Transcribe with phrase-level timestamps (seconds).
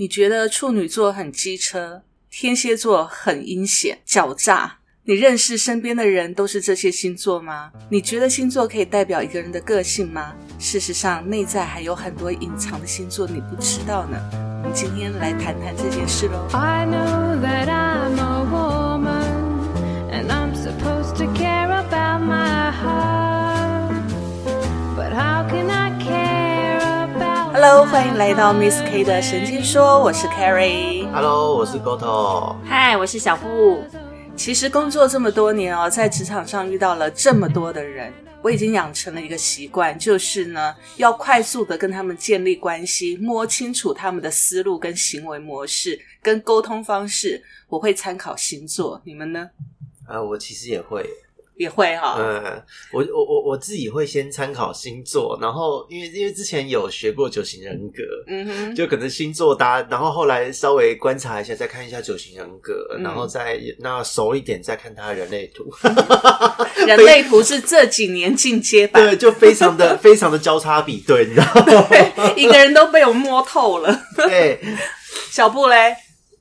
[0.00, 2.00] 你觉得处女座很机车，
[2.30, 4.78] 天蝎座很阴险狡诈？
[5.04, 7.70] 你认识身边的人都是这些星座吗？
[7.90, 10.34] 你觉得星座可以代表一个人的个性吗？
[10.58, 14.18] 事实上，内在还有很多隐藏的星座你不知道呢。
[14.62, 16.48] 我们今天来谈谈这件事喽。
[16.54, 23.09] I know that I'm a woman and I'm supposed to care about my heart.
[27.62, 31.06] Hello，欢迎来到 Miss K 的神经说，我是 Carrie。
[31.12, 32.56] Hello，我是 Goto。
[32.64, 33.84] 嗨，我是小布。
[34.34, 47.44] 其实工作这么多年哦，在职场上遇到了这么多的人，我已经养成了一个习惯，就是呢，要快速的跟他们建立关系，摸清楚他们的思路跟行为模式跟沟通方式。
[47.68, 49.50] 我会参考星座，你们呢？
[50.06, 51.06] 啊，我其实也会，
[51.60, 52.42] 也会哈、嗯，
[52.90, 65.70] 我我我我自己会先参考星座，然后因为因为之前有学过九型人格，嗯哼，就可能星座搭，然后后来稍微观察一下，再看一下九型人格，嗯然后再那熟一点再看他人类图，
[66.86, 71.46] 人类图是这几年进阶版，对，就非常的非常的交叉比对，你知道
[72.16, 72.32] 吗？
[72.36, 74.00] 一个人都被我摸透了。
[74.16, 74.58] 对，
[75.30, 75.94] 小布嘞，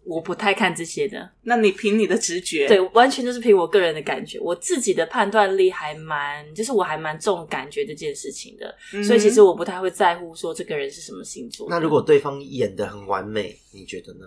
[0.09, 4.39] 我不太看这些的，那你凭你的直觉，对，完全就是凭我个人的感觉。
[4.39, 11.67] 我自己的判断力还蛮，就是我还蛮重感觉这件事情的，嗯所以其实我不太会在乎说这个人是什么星座。
[11.69, 14.25] 那如果对方演的很完美，你觉得呢？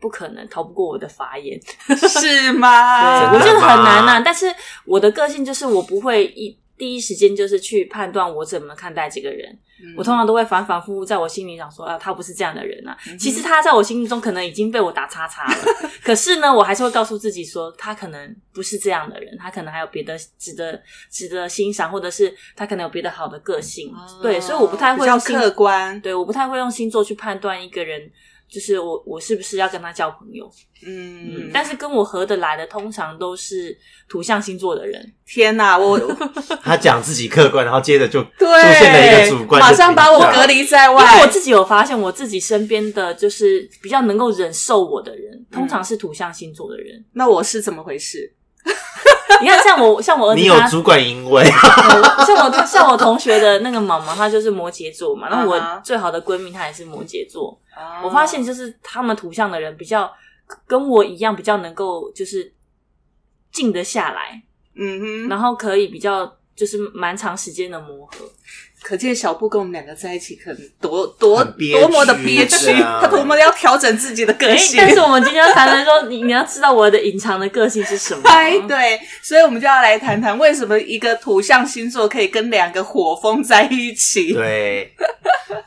[0.00, 1.56] 不可能逃不过我的法眼，
[2.10, 3.30] 是吗？
[3.30, 4.52] 对，我觉得很难呐、吗但是
[4.84, 12.96] 我的个性就是我不会一第一时间就是去判断我怎么看待这个人，嗯我通常都会反反复复在我心里想说啊，他不是这样的人啊。
[13.08, 15.64] 嗯其实他在我心目中可能已经被我打叉叉了，
[16.02, 23.92] 可是呢，我还是会告诉自己说，他可能不是这样的人，他可能还有别的值得值得欣赏，或者是他可能有别的好的个性。
[24.20, 28.10] 对，所以我不太会用客观，对，我不太会用星座去判断一个人。
[28.52, 30.46] 就是我，我是不是要跟他交朋友？
[30.86, 33.74] 嗯嗯，，但是跟我合得来的，通常都是
[34.08, 35.12] 土象星座的人。
[35.26, 35.98] 天哪，我
[36.62, 41.18] 他讲自己客观，然后接着就对出现了一个主观马上把我隔离在外因。
[41.18, 47.02] 为我自己有发现，我自己身边的就是比较能够忍受我的人，通常是土象星座的人。
[47.14, 48.30] 那我是怎么回事？
[49.42, 51.44] 你看，像我，像我儿子他，你有主管淫威，
[52.26, 55.28] 像我像我同学的那个毛毛，他就是摩羯座嘛。
[55.28, 57.50] 然后嗯哼我最好的闺蜜她也是摩羯座。
[57.76, 60.10] 哦我发现就是他们图像的人比较
[60.66, 62.52] 跟我一样，比较能够就是
[63.50, 64.42] 静得下来，
[64.76, 68.24] 嗯哼，然后可以比较就是蛮长时间的磨合。
[68.82, 74.76] 可见小布跟我们两个在一起，可能多多多么的憋屈，啊 他多么的要调整自己的个哎，性。
[74.78, 78.22] 但是我们今天要谈的说，你你要知道我的隐藏的个性是什么？
[78.28, 84.32] 哎，对，所以我们就要来谈谈为什么一个土象星座可以跟两个火风在一起。
[84.32, 84.92] 对，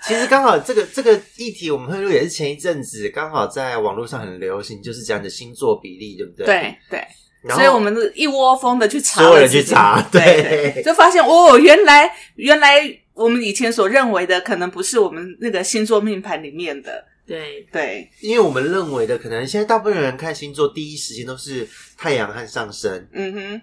[0.06, 6.46] 其实刚好这个这个议题，我们会录也是前一阵子刚好在网络上很流行，就是这样的星座比例，对不对？。
[6.46, 12.82] 对对，所以我们一窝蜂的去查了所有人，去查对对就发现哦，原来原来
[13.16, 17.04] 我们以前所认为的，可能不是我们那个星座命盘里面的。
[17.26, 21.68] 对，对，因为我们认为的，可能现在大部分人看星座，第一时间都是
[21.98, 23.08] 太阳和上升。
[23.14, 23.62] 嗯哼，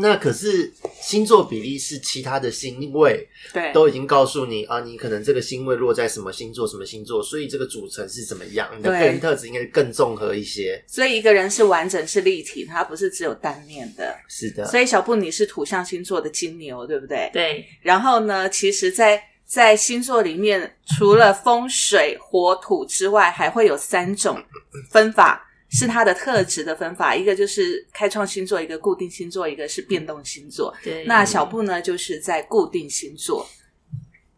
[0.00, 10.82] 那可是星座比例是其他的星位对，都已经告诉你啊，你可能这个星位落在什么星座，什么星座，所以这个组成是怎么样，你的个人特质应该更综合一些。
[10.86, 14.16] 所以一个人是完整是立体，他不是只有单面的。
[14.28, 17.30] 是的，所以小布你是土象星座的金牛，对不对？
[17.32, 24.42] 对，然后呢，其实在，在星座里面，除了风水、火、土之外，还会有三种
[24.90, 27.14] 分法，是它的特质的分法。
[27.14, 30.74] 一个就是开创星座，一个固定星座，一个是变动星座。
[30.82, 33.46] 对，那小布呢，就是在固定星座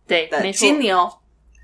[0.07, 1.11] 对，的没错，金牛，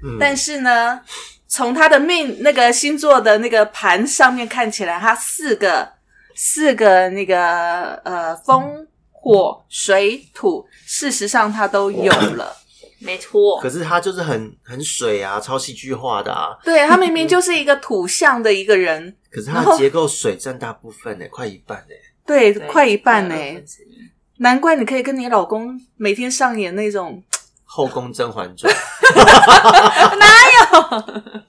[0.04, 1.00] 嗯但是呢，
[1.48, 5.92] 从他的命那个星座的那个盘上面看起来，他四个
[6.34, 12.56] 四个那个呃风火水土，事实上他都有了。
[12.98, 13.58] 没错。
[13.60, 16.56] 可，是他就是很很水啊，超戏剧化的啊。
[16.64, 21.94] 对他明明就是一个土象的一个人， 可是他的结构水占大部分呢，快一半呢。
[22.26, 23.34] 对，对快一半呢、
[24.38, 27.22] 难怪你可以跟你老公每天上演那种，
[27.64, 28.72] 后宫甄嬛传，
[30.18, 30.26] 哪
[30.58, 31.40] 有？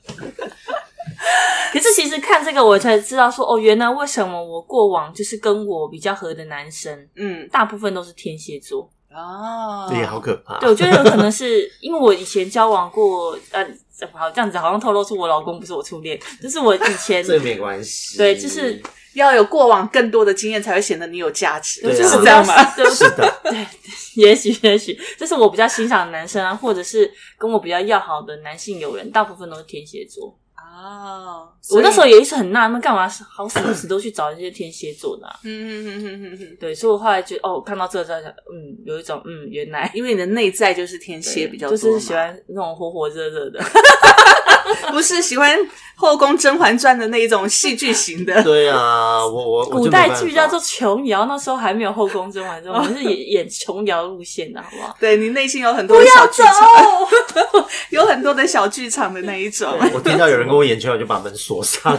[1.74, 8.90] 可是其实看这个，我才知道说，哦，原来为什么我过往就是跟我比较合的男生，嗯，大部分都是天蝎座。
[9.18, 10.60] 哦，也好可怕。
[10.60, 13.66] 对，我觉得有可能是因为我以前交往过，呃，
[14.14, 18.18] 好这样子好像透露出我老公不是我初恋，就是我以前 这没关系。
[18.18, 18.80] 对，就是
[19.16, 22.54] 要有过往更多的经验，才会显得你有价值，对啊是就是这样吗？
[22.76, 23.42] 对，是的，
[24.16, 30.38] 也许也许，这是我比较欣赏的男生啊，或者是跟我比较要好的男性友人，大部分都是天蝎座。
[30.78, 35.36] 哦，我那时候也一直很纳闷，干嘛好死不死都去找那些天蝎座的、啊？
[35.44, 43.60] 嗯嗯嗯嗯嗯嗯，对，所以我后来就哦，看到这个之后想，嗯，有一种嗯，原来因为你的内在就是天蝎比较多，就是喜欢那种火火热热的。
[44.92, 45.58] 不是喜欢
[45.96, 48.42] 《后宫甄嬛传》的那一种戏剧型的。
[48.44, 54.96] 对啊，我我古代剧叫做琼瑶，那时候还没有《后宫甄嬛传》，我们是演演琼瑶路线的，好不好？
[55.00, 59.74] 对你内心有很多的小剧场， 有很多的小剧场的那一种。
[59.94, 61.98] 我听到有人跟我演琼瑶就把门锁上，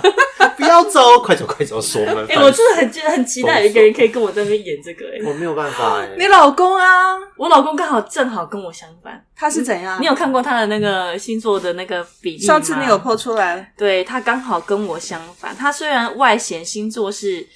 [0.58, 2.26] 不要走， 快走快走，锁门。
[2.28, 9.24] 哎、我真的很觉得很期待有一个人可以跟我在那边演这个、哎，我没有办法哎、你老公啊，我老公刚好正好跟我相反。
[9.34, 10.00] 他是怎样？
[10.02, 12.38] 你有看过他的那个星座的那个比例？
[12.38, 15.54] 上次你有 PO 出来，对他刚好跟我相反。
[15.56, 17.46] 他虽然外显星座是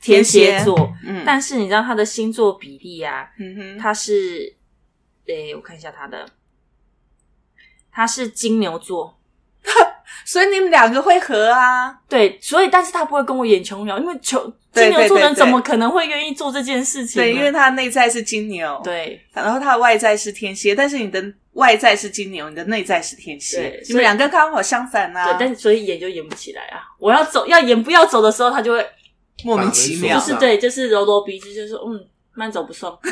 [0.00, 4.54] 天蝎座，嗯但是你知道他的星座比例啊，嗯哼，他是，
[5.26, 6.26] 诶、我看一下他的，
[7.92, 9.16] 他是金牛座。
[10.24, 11.94] 所以你们两个会合啊？
[12.08, 17.22] 对，所以但是他不会跟我演琼瑶，因为琼金牛座人怎么可能会愿意做这件事情？
[17.22, 26.82] 对，因为他的内在是金牛，，对然后他的外在是天蝎，但是你的外在是金牛，你的内在是天蝎，你们两个刚好相反啊，对，但是所以演就演不起来啊！
[26.98, 28.86] 我要走要演不要走的时候，他就会
[29.44, 30.18] 莫名其妙。
[30.18, 32.96] 就是对，就是揉揉鼻子，就是嗯，慢走不送。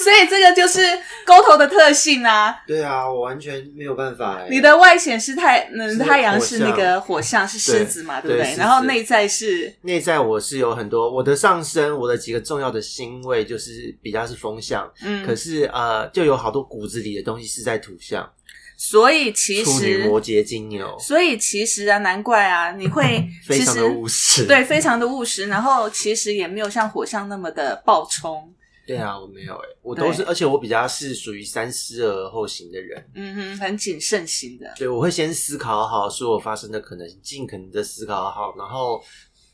[0.04, 0.80] 所以这个就是
[1.26, 2.56] 沟头的特性啊。
[2.66, 7.40] 对啊，我完全没有办法哎、你的外显是太，嗯，太阳是那个火象。
[7.50, 8.54] 是狮子嘛，对不对？
[8.56, 9.74] 然后内在是？
[9.82, 18.30] 内在我是有很多我的上升，我的几个重要的星位就是比较是风象，嗯，可是呃，就有好多骨子里的东西是在土象，
[18.76, 24.44] 所以其实，摩羯、金牛，所以其实啊，难怪啊，你会 非常的务实。
[24.44, 28.52] 对，非常的务实，然后其实也没有像火象那么的暴冲，
[28.90, 33.10] 对啊，我没有哎、我都是，而且我比较是属于三思而后行的人。
[33.14, 39.00] 嗯哼，很谨慎型的，对，我会先思考好所有发生的可能性，尽可能的思考好，然后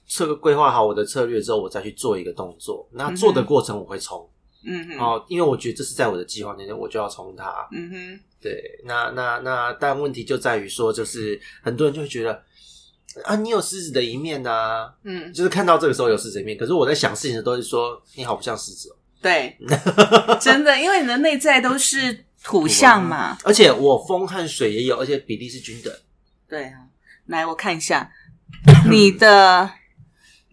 [0.09, 2.89] 策规划好我的策略之后，我再去做一个动作。
[2.93, 4.27] 那做的过程我会冲、
[4.65, 7.69] 嗯哼，哦，因为我觉得这是在我的计划内，我就要冲它。
[7.73, 12.43] 嗯哼，对，那那那，但问题就在于说，就是很多人就会觉得
[13.25, 16.57] 啊，你有狮子的一面呐、嗯，就是看到这个时候有狮子的一面。
[16.57, 18.96] 可是我在想事情的都是说，你好不像狮子哦。
[19.21, 19.57] 对，
[20.41, 25.93] 真的，因为你的内在都是土象嘛，而且我风和水也有，而且比例是均等。
[26.49, 26.81] 对啊，
[27.27, 28.11] 来我看一下
[28.89, 29.71] 你的。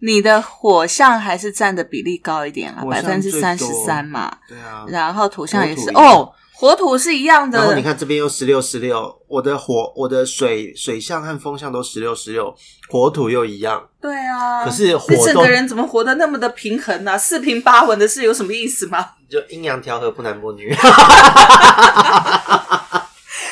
[0.00, 7.58] 你的火象还是占的比例高一点啊，百分之三十三嘛，对啊然后土象也是哦，火土是一样的。
[7.58, 12.54] 然后你看这边又十六十六，我的火我的水水象和风象都十六十六，
[12.88, 13.88] 火土又一样。
[14.00, 19.10] 对啊，可是火都你整个人怎么活得那么的平衡呢、四平八稳的是有什么意思吗？
[19.28, 20.72] 就阴阳调和，不男不女，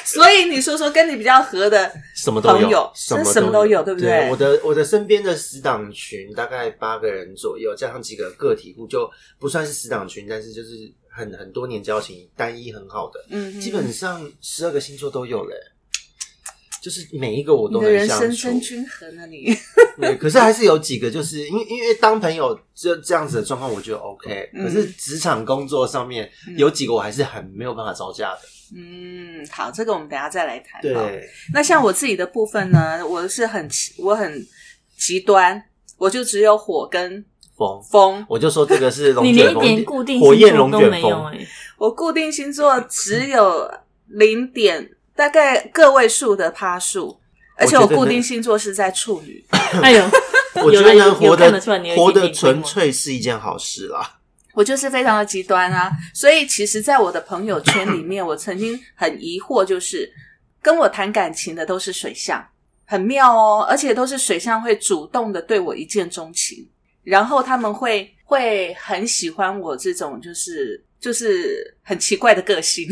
[0.04, 4.31] 所以你说说跟你比较合的，什么都有朋友，什么什么都有对不对对？
[4.31, 9.10] 我的我的身边的死党群大概八个人左右，加上几个个体户，就
[9.40, 10.69] 不算是死党群，但是就是
[11.12, 15.55] 很很多年交情，单一很好的，嗯，基本上十二个星座都有嘞。
[16.82, 19.56] 就是每一个我都能相处，均衡啊你。
[20.00, 24.50] 对，可是还是有几个，就是因为因为当朋友这这样子的状况，我觉得 OK。
[24.53, 28.41] 嗯可是职场工作上面有几个我还是很没有办法招架的。
[28.75, 30.82] 嗯，好，这个我们等一下再来谈。
[30.82, 33.69] 对，那像我自己的部分呢，我是很
[33.99, 34.44] 我很
[34.99, 35.62] 极端，
[35.99, 37.25] 我就只有火跟
[37.62, 38.26] 风，风。
[38.28, 41.00] 我就说这个是龙 你连一卷风，点固定火焰星座都龙卷风。
[41.02, 41.47] 没有哎、
[41.78, 43.71] 我固定星座只有
[44.09, 47.19] 零点大概个位数的趴数，
[47.57, 49.45] 而且我固定星座是在处女。
[49.83, 50.04] 哎呦，
[50.62, 54.19] 我觉得活得看得出来你有一活得点点规模纯粹是一件好事啦。
[54.54, 60.12] 我就是非常的极端啊，所以其实，在我的朋友圈里面，我曾经很疑惑，就是
[60.61, 62.47] 跟我谈感情的都是水象，
[62.85, 66.69] 很妙哦，而且都是水象会主动的对我一见钟情，
[67.02, 72.88] 然后他们会会很喜欢我这种就是就是很奇怪的个性，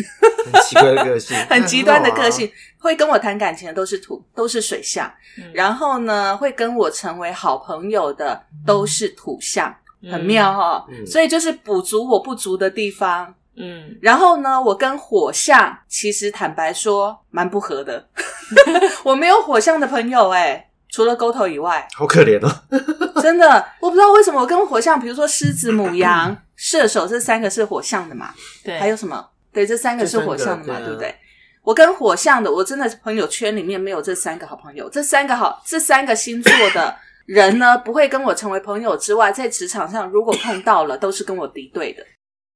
[0.52, 9.74] 很奇怪的个性， 很极端的个那性，会跟我谈感情的都是土都是水象，嗯然后呢，会跟我成为好朋友的都是土象。
[10.10, 13.34] 很嗯妙哈、嗯所以就是补足我不足的地方。
[13.56, 18.08] 嗯，然后呢，我跟火象其实坦白说蛮不合的，
[19.04, 22.50] 我没有火象的朋友哎、除了沟头以外，好可怜哦。
[23.22, 29.24] 真的我不知道为什么我跟火象，比如说狮子、母羊、 射手这三个是火象的嘛，对，还有什么？
[29.52, 31.14] 对，这三个是火象的嘛，对不对？
[31.62, 42.02] 我跟火象的，我真的朋友圈里面没有这三个好朋友，这三个好，这三个星座的人呢，不会跟我成为朋友之外，在职场上如果碰到了，都是跟我敌对的。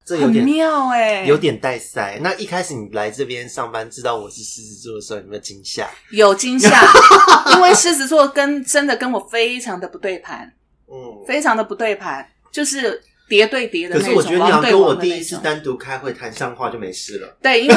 [0.06, 2.18] 很这有点妙哎、有点带塞。
[2.22, 5.88] 那一开始你来这边上班，知道我是狮子座的时候，有没有惊吓？
[6.10, 6.68] 有惊吓，
[7.56, 10.52] 因为狮子座跟真的跟我非常的不对盘，
[10.88, 11.24] 嗯。
[11.26, 15.22] 非常的不对盘，就是叠对叠的可那种，是我觉得你好像王对跟我第一。
[15.22, 17.36] 次单独开会谈上话就没事了。
[17.42, 17.76] 对，因为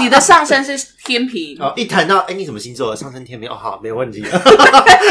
[0.00, 2.94] 你的上身是天平， 哦，一谈到哎、你什么星座？
[2.94, 4.22] 上身天平哦，好，没问题。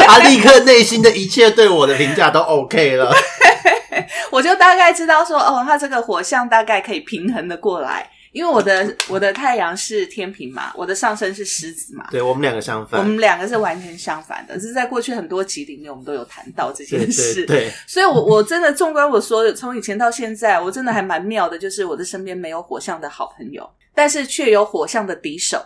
[0.06, 3.12] 他立刻内心的一切对我的评价都 OK 了。
[4.34, 13.06] 我就大概知道说，哦，他这个火象大概可以平衡的过来，因为我的我的太阳是天平嘛，我的上升是狮子嘛，对我们两个相反我。
[13.06, 14.58] 们两个是完全相反的。
[14.58, 17.46] 只是在过去很多集里面，我们都有谈到这件事。
[17.46, 25.64] 对对，所以我，我真的纵观我说的从以前到现在，我真的还蛮妙的，就是我的身边没有火象的好朋友，但是却有火象的敌手。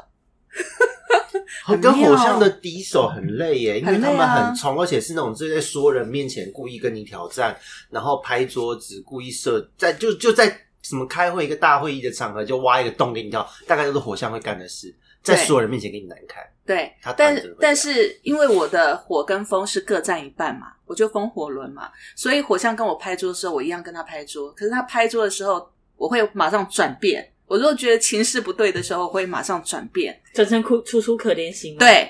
[1.64, 7.56] 很跟妙火象的敌手很累耶，因为他们很冲，而且是那种就在所有人面前故意跟你挑战，
[7.90, 10.46] 然后拍桌子，故意设在就就在
[10.82, 16.42] 什么开会一个大会议的场合就挖一个洞给你跳，大概都是火象会干的事，在所有人面前给你难看。
[16.64, 24.52] 对他，但但是因为我的火跟风是各占一半嘛，我就风火轮嘛，所以火象跟我拍桌的时候，我一样跟他拍桌。
[24.52, 27.32] 可是他拍桌的时候，我会马上转变。
[27.48, 30.20] 我如果觉得情势不对的时候，我会马上转变。
[30.34, 32.08] 转成哭楚楚可怜型？，对，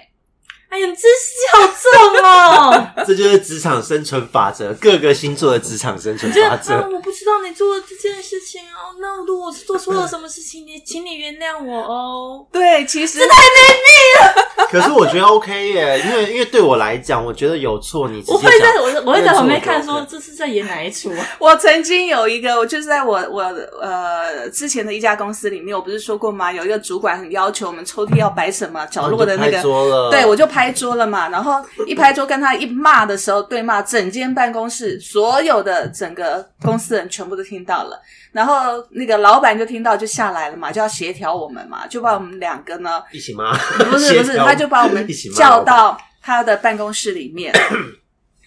[0.71, 2.87] 哎呀，你真是好重哦！
[3.07, 6.75] 这就是职场生存法则，各个星座的职场生存法则。
[6.75, 8.95] 我不知道你做了这件事情哦。
[9.01, 12.47] 那如果我做错了什么事情，你请你原谅我哦。
[12.53, 18.79] 对，其实太没命了可是我觉得 OK 耶，因为因为对我来讲，我觉得有错你我会在。
[18.79, 21.27] 我我会在旁边看，说这是在演哪一出啊？
[21.39, 23.43] 我曾经有一个，我就是在我我
[23.81, 26.53] 呃之前的一家公司里面，我不是说过吗？
[26.53, 31.29] 有一个主管很要求我们抽屉要摆什么角落的那桌了，对，我就拍桌了嘛。
[31.29, 38.01] 然后一拍桌跟他一骂的时候，对骂整间办公室所有的整个公司人全部都听到了。
[38.33, 47.55] 然后那个老板就听到就下来了嘛，就要协调我们嘛，就把我们两个呢，一起骂，不是不是，他就把我们叫到他的办公室里面。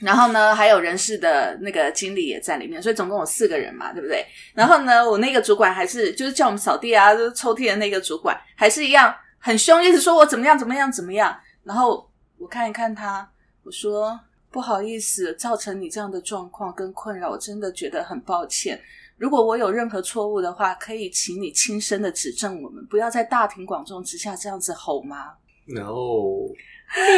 [0.01, 4.25] 然后呢，还有人事的那个经理也在里面，所以总共有四个人嘛，对不对？
[4.55, 11.37] 然后呢，我那个主管还是就是叫我们扫地啊，就是抽屉的那个主管，还是一样很凶，一直说我怎么样怎么样怎么样。
[11.63, 13.29] 然后我看一看他，
[13.63, 14.19] 我说
[14.51, 18.79] 不好意思，造成你这样的状况跟困扰，我真的觉得很抱歉。
[19.17, 25.33] 如果我有任何错误的话，可以请你轻声的指正我们，不要在大庭广众之下这样子吼吗？
[25.67, 26.49] 然后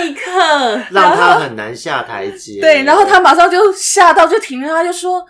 [0.03, 0.29] 立刻
[0.91, 2.59] 让他很难下台阶。
[2.59, 5.25] 对，然后他马上就吓到，就停了，他就说：“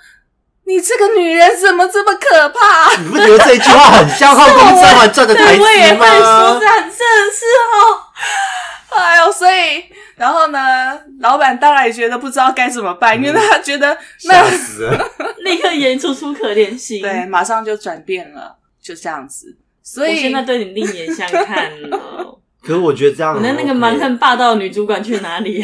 [0.65, 6.65] 你这个女人怎么这么可怕你不觉得这句话很像 《后宫甄嬛传》的台对，我也词会说吗这？
[6.65, 8.02] 样，真的是哦。？”
[8.95, 9.83] 哎呦，所以
[10.15, 15.11] 然后呢，老板当然也觉得不知道该怎么办，因为他觉得那吓死了！
[15.43, 17.01] 立刻演出出可怜心。
[17.01, 19.57] 对，马上就转变了，就这样子。
[19.81, 22.39] 所以我现在对你另眼相看了。
[22.63, 25.61] 可是我觉得这样很你的那个蛮横霸道的女主管去哪里？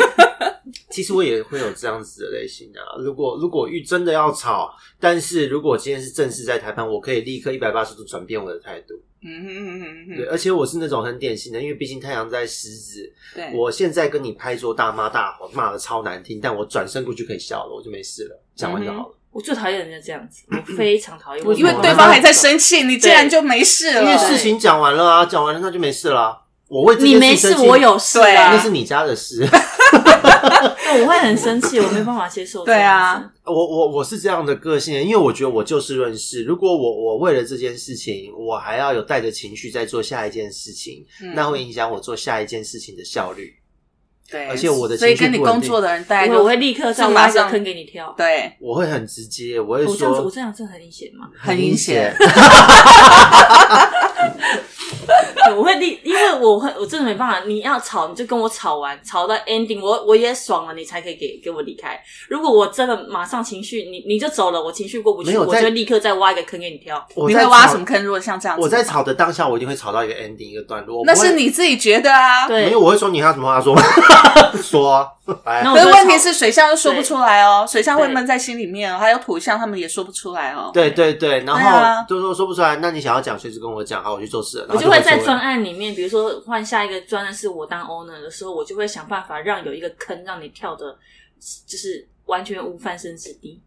[0.92, 2.82] 其实我也会有这样子的类型啊。
[3.04, 8.96] 如果如果遇真的要吵，但是如果今天是正式在谈判，我可以立刻一百八十度转变我的态度。
[9.22, 19.16] 嗯哼哼哼对，而且我是那种很典型的，因为毕竟太阳在狮子，对，我现在跟你拍桌大骂大吼，骂的超难听，但我转身过去可以笑了，我就没事了，讲完就好了。
[19.32, 21.46] 我最讨厌人家这样子，我非常讨厌。
[21.58, 24.02] 因为对方还在生气，你竟然就没事了。
[24.02, 26.38] 因为事情讲完了啊，讲完了那就没事了啊。
[26.70, 29.46] 我为这件你没事，我有事对啊那是你家的事。
[30.84, 32.64] 对我会很生气，我没办法接受。
[32.66, 36.44] 对啊，我我我是这样的个性，因为我觉得我就事论事。
[36.44, 43.54] 如果我我为了这件事情，我还要有带着情绪在做下一件事情，嗯那会影响我做下一件事情的效率。
[44.32, 48.14] 对，而且我的所以情绪跟你工作的人，大概我会立刻上挖一个坑给你跳。
[48.16, 51.30] 对，我会很直接，我会我这样子，我说这样真的很阴险吗？
[51.36, 52.16] 很阴险。
[55.46, 57.40] 对我会立，因为我会，我真的没办法。
[57.46, 62.00] 你要吵，你就跟我吵完，吵到 ending，我我也爽了，你才可以给给我离开。
[62.30, 67.04] 如果我真的马上情绪，你你就走了，我情绪过不去，我就立刻再挖一个坑给你跳。
[67.16, 67.86] 你我在吵会挖什么？
[67.86, 68.04] 坑？
[68.04, 71.04] 如果像这样子，我在，吵的当下，我一定会吵到一个 ending 一个段落。
[71.06, 72.48] 那是你自己觉得啊。
[72.48, 73.76] 对没有，我会说你还有什么话说？
[74.62, 75.08] 说啊，
[75.46, 80.72] 来那我可是问题是，水象又说不出来哦，水象会闷在心里面哦，还有土象他们也说不出来哦。
[80.74, 90.98] 对对对，然后就说说不出来，那你想要讲，随时跟我讲，好，我去做事我就会在说专案里面，比如说换下一个专案是我当 owner 的时候，我就会想办法让有一个坑让你跳的，
[91.66, 93.62] 就是完全无翻身之地。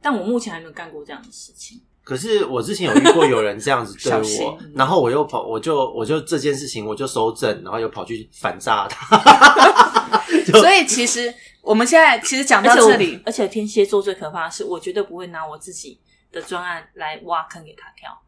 [0.00, 1.80] 但我目前还没有干过这样的事情。
[2.04, 9.18] 可是我之前有遇过有人这样子对我，然后我又跑，我就我就这件事情我就收正，然后又跑去反炸他。
[10.58, 16.00] 所以其实我们现在其实讲到这里，而且天蝎座最可怕的是，我绝对不会拿我自己
[16.32, 18.18] 的专案来挖坑给他跳，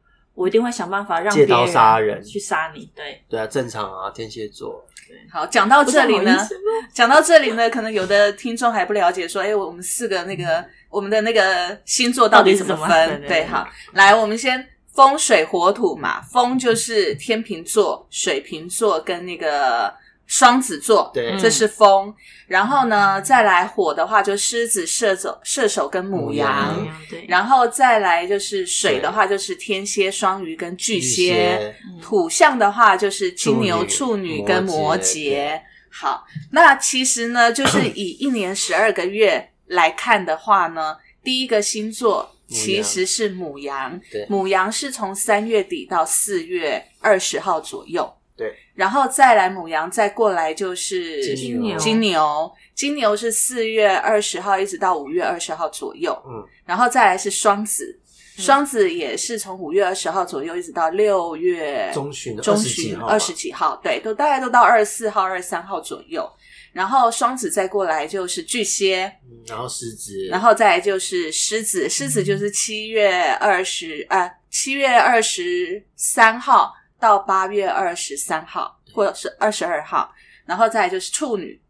[0.40, 2.22] 我一定会想办法让借刀别杀人。
[2.24, 2.90] 去杀你。
[2.94, 4.82] 对，对啊，正常啊，天蝎座，
[5.30, 6.34] 好，讲到这里呢
[6.94, 13.22] 讲到这里呢，可能有的听众还不了解，说，哎，我们四个那个我们的那个星座到底怎么分？
[13.28, 13.44] 对。
[13.44, 19.92] 好，来，我们先风水火土嘛，风就是天秤座、水瓶座跟那个
[20.30, 21.36] 双子座，对。
[21.40, 22.14] 这是风。
[22.46, 26.88] 然后呢，再来火的话，就狮子、射手、射手跟母母羊。
[27.08, 35.60] 对，然后再来就是水的话，就是天蝎、双鱼跟巨蟹；土象的话就是金牛、处处女女跟摩羯。
[35.90, 48.12] 好，那其实呢，就是以一年十二个月来看的话呢，第一个星座其实是母羊，对母羊是从三月底到四月二十号左右。
[48.40, 51.78] 对，然后再来母羊，再过来就是金牛。
[51.78, 53.14] 金牛，金牛。
[53.14, 56.10] 是四月二十号一直到五月二十号左右。
[56.26, 58.00] 嗯，然后再来是双子，
[58.38, 66.26] 双子也是从五月二十号左右一直到六月中旬中二十几号吧，旬二十几号，对，都大概都到二十四号、二十三号左右。
[66.72, 80.12] 然后双子再过来就是巨蟹，嗯然后狮子，然后再来就是狮子，狮子就是七月二十啊，七月二十三号到八月二十三号，或者是二十二号，
[80.44, 81.60] 然后再来就是处女，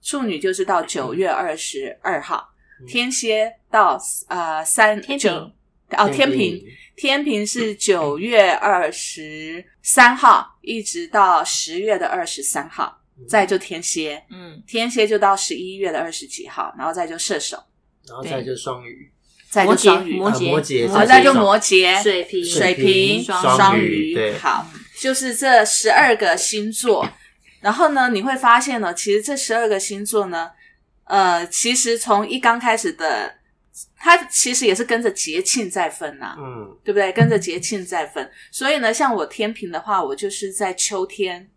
[0.00, 2.48] 处女就是到九月二十二号，
[2.80, 5.52] 嗯天蝎到呃三九
[5.96, 6.64] 哦天平，
[6.96, 12.96] 天平是九月二十三号一直到十月的二十三号，
[13.28, 17.56] 再就天蝎，嗯，天蝎就到十一月的二十几号，然后再就射手。
[18.08, 19.10] 然后再就双鱼，
[19.64, 24.66] 摩，羯，摩羯，啊摩羯好，摩羯再就摩羯、水瓶，水瓶、双双鱼对好，
[25.00, 27.08] 就是这十二个星座。
[27.60, 30.50] 然后呢，你会发现呢，其实这十二个星座呢，
[31.04, 33.34] 呃，其实从一刚开始的，
[33.96, 37.10] 它其实也是跟着节庆在分呐、嗯，对不对？
[37.12, 38.30] 跟着节庆在分。
[38.52, 41.48] 所以呢，像我天平的话，我就是在秋天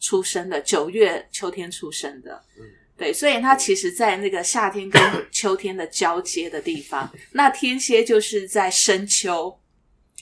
[0.00, 2.42] 出生的，九月秋天出生的。
[2.58, 2.64] 嗯
[2.96, 9.58] 对，所以它其实，在那个夏天跟秋天的交接的地方，那天蝎就是在深秋，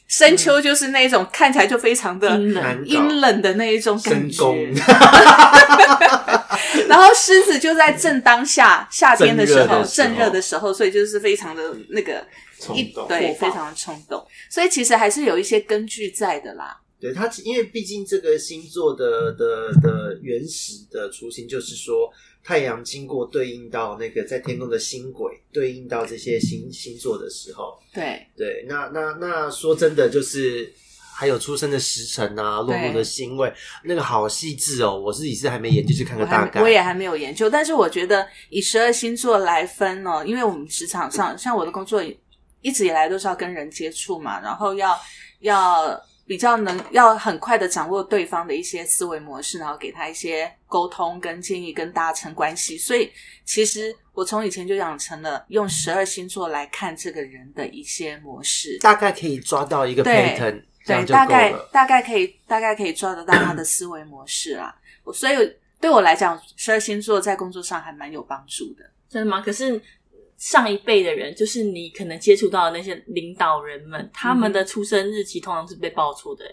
[0.09, 4.43] 深秋就是那种看起来就非常的阴冷，阴冷的那一种感觉。
[6.89, 10.05] 然后狮子就在正当下夏天的时候，正热的时候。
[10.05, 12.27] 正热的时候，所以就是非常的那个
[12.75, 13.09] 一冲动。
[13.09, 14.27] 对，非常的冲动。
[14.49, 16.77] 所以其实还是有一些根据在的啦。
[17.01, 22.11] 对它，因为毕竟这个星座的的的原始的雏形就是说，
[22.43, 30.73] 太阳经过对应到那个在天空的星轨，对应到这些星星座的时候，对，对，那那那说真的，就是
[31.15, 33.53] 还有出生的时辰啊，落入的星位，
[33.85, 34.99] 那个好细致哦。
[34.99, 36.61] 我自己是还没研究，去看个大概。
[36.61, 42.03] 没我也还没有研究，但是我觉得以十二星座来分呢，因为我们职场上，像我的工作
[42.63, 44.99] 一直以来都是要跟人接触嘛，然后要
[45.41, 46.01] 要
[46.31, 52.79] 比较能要很快的掌握对方的一些思维模式，然后给他一些沟通跟建议，跟达成关系。
[52.79, 53.11] 所以
[53.45, 58.79] 其实我从以前就养成了用十二星座来看这个人的一些模式。
[58.81, 60.37] 大概可以抓到一个对
[60.87, 61.53] 对，样就够大概。
[61.73, 64.73] 大概可以大概可以抓得到他的思维模式啦。
[65.03, 65.35] 我所以
[65.81, 68.89] 对我来讲，十二星座在工作上还蛮有帮助的。
[69.09, 69.41] 真的吗？
[69.41, 69.83] 可是
[70.41, 76.45] 上一辈的人，就是你可能接触到的那些领导人们，他们的出生日期通常是被爆出的，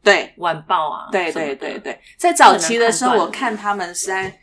[0.00, 4.38] 对，晚报啊，对对对对，在早期的时候，我看他们是在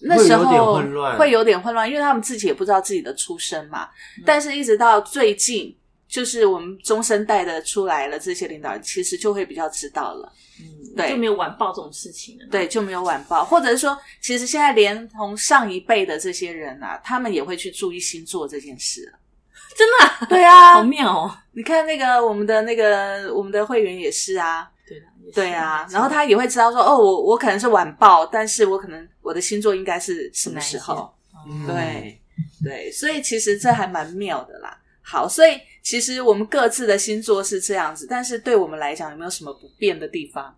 [0.00, 1.18] 那时会有点候混乱。
[1.18, 3.88] 会有点混乱，因为他们自己也不知道自己的出身嘛。
[4.18, 4.22] 嗯。
[4.26, 5.74] 但是，一直到最近，
[6.08, 10.32] 就是我们中生代的出来了，这些领导人其实就会比较知道了。
[10.60, 12.46] 嗯，对就没有晚报这种事情了。
[12.50, 19.18] 对，就没有晚报，或者是说，其实现在连同上一辈的这些人啊，他们也会去注意星座这件事了。
[19.76, 21.38] 真的啊、对啊，好妙哦。
[21.52, 31.14] 你看那个我们的那个我们的会员也是啊，对的，对啊，然后他也会知道说，哦，我我可能是晚报，但是我可能我的星座应该是什么时候？
[31.46, 32.20] 嗯对
[32.64, 34.76] 对，所以其实这还蛮妙的啦。
[35.02, 40.54] 好，所以其实我们各自的星座是这样子，但是对我们来讲有没有什么不变的地方？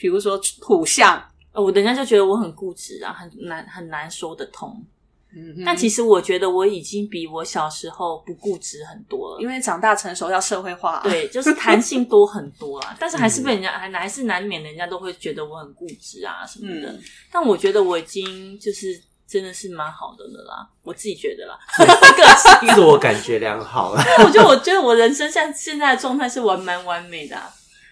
[0.00, 1.20] 比如说土象，
[1.52, 4.80] 呃我等一下就觉得我很固执啊，很难很难说得通。
[5.34, 9.40] 嗯，但其实我觉得我已经比我小时候不固执很多了。
[9.42, 16.92] 因为长大成熟要社会化，对，就是弹性多很多啦， 但是还是被人家还还是难免人家都会觉得我很固执啊什么的。
[16.92, 22.24] 嗯但我觉得我已经就是真的是蛮好的了啦，我自己觉得啦，个
[22.64, 22.74] 性。
[22.74, 24.02] 自我感觉良好了。
[24.24, 27.46] 我觉得我觉得我人生现现在的状态是完蛮完美的、啊。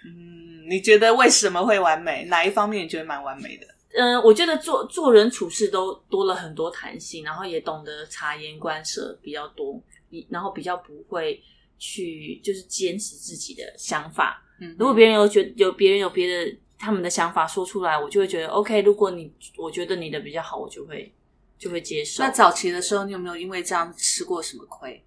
[0.06, 2.24] 嗯，你觉得为什么会完美？
[2.24, 3.66] 哪一方面你觉得蛮完美的？
[3.98, 11.42] 嗯，我觉得做做人处事都多了很多弹性，然后也懂得察言观色比较多，比然后比较不会
[11.78, 14.42] 去就是坚持自己的想法。
[14.58, 18.80] 嗯如果别人有觉有别人有别的他们的想法说出来，我就会觉得 OK。
[18.80, 21.12] 如果你我觉得你的比较好，我就会
[21.58, 22.22] 就会接受。
[22.22, 25.04] 那早期的时候，你有没有因为这样吃过什么亏？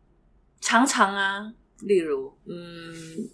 [0.61, 3.29] 常常啊，例如，嗯，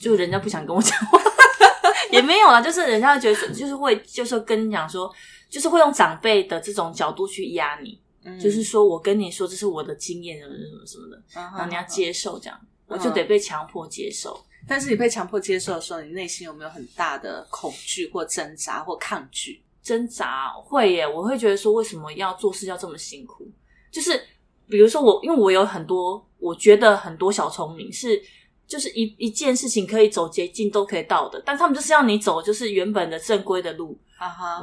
[0.00, 1.20] 就人家不想跟我讲话，
[2.10, 5.12] 也没有啦，就是人家会觉得就是会就是跟你讲说，
[5.50, 14.44] 就是会用长辈的这种角度去压你，嗯就是说我跟你说这是我的经验什么什么什么的，然然后你要接受这样，我就得被强迫接受。
[14.66, 19.62] 但是你被强迫接受的时候，你内心有没有很大的恐惧或挣扎或抗拒？
[19.84, 23.46] 挣扎会耶，我会觉得说为什么要做事要这么辛苦？
[23.92, 24.20] 就是
[24.66, 28.20] 比如说我，因为我有很多，我觉得很多小聪明是，
[28.66, 33.96] 就是一一件事情可以走捷径都可以到的，但他们就是要你走就是原本的正规的路，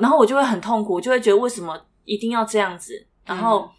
[0.02, 3.70] 然后我就会很痛苦，我就会觉得为什么一定要这样子，然后。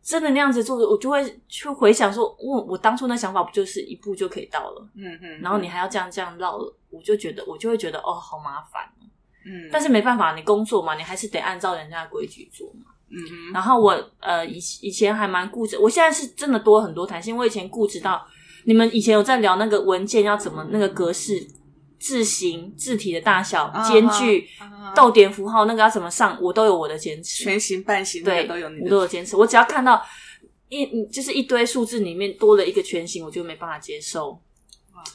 [0.00, 6.56] 真的那样子做，我就会去回想说，我我当初那想法不就是一步就可以到了，嗯嗯，然后你还要这样这样绕，
[6.88, 9.04] 我就觉得我就会觉得哦，好麻烦哦。
[9.48, 12.92] 嗯，但是没办法，你工作嘛，你还是得按照人家的规矩做嘛。
[13.10, 17.34] 嗯哼，然后我呃以以前还蛮固执，我现在是真的多很多弹性。
[17.34, 18.26] 我以前固执到，
[18.64, 21.42] 你们以前有在聊那个文件要怎么那个格式、
[21.98, 27.44] 字形、字体的大小、啊间距、啊逗点符号那个要怎么上，我都有我的坚持。
[27.44, 29.36] 全形半形对都有你我都有坚持。
[29.36, 30.04] 我只要看到
[30.68, 34.38] 一就是一堆数字里面多了一个全形，我就没办法接受。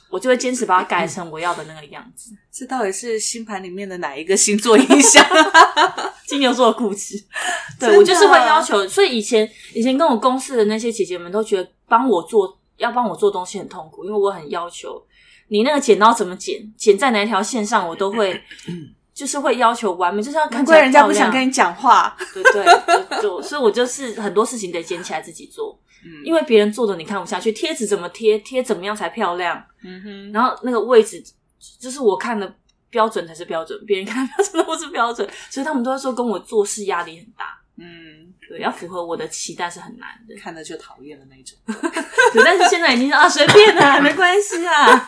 [0.09, 2.31] 我就会坚持把它改成我要的那个样子。
[2.51, 5.25] 这到底是星盘里面的哪一个星座影响？
[6.27, 7.21] 金牛座的固执，
[7.79, 15.03] 对我就是会要求，所以以前以前跟我公司的那些姐姐们都觉得帮我做要帮我做东西很痛苦，因为我很要求
[15.49, 18.41] 你那个剪刀怎么剪，剪在哪一条线上，我都会
[19.13, 22.15] 就是会要求完美，就是要看起来难怪人家不想跟你讲话。
[22.33, 22.65] 对对，
[23.21, 31.23] 就就所以我就是很多事情得捡起来自己做，嗯因为别人做的你看不下去，贴纸怎么贴，贴怎么样才漂亮，嗯哼，然后那个位置
[31.79, 32.55] 就是我看的
[32.89, 37.59] 标准才是标准，别人看的标准都不是标准，所以他们都在说跟我做事压力很大。
[37.77, 40.35] 嗯，对，要符合我的期待是很难的。
[40.37, 41.57] 看着就讨厌的那种。
[42.33, 45.07] 对，但是现在已经是啊，随便啦，没关系啊。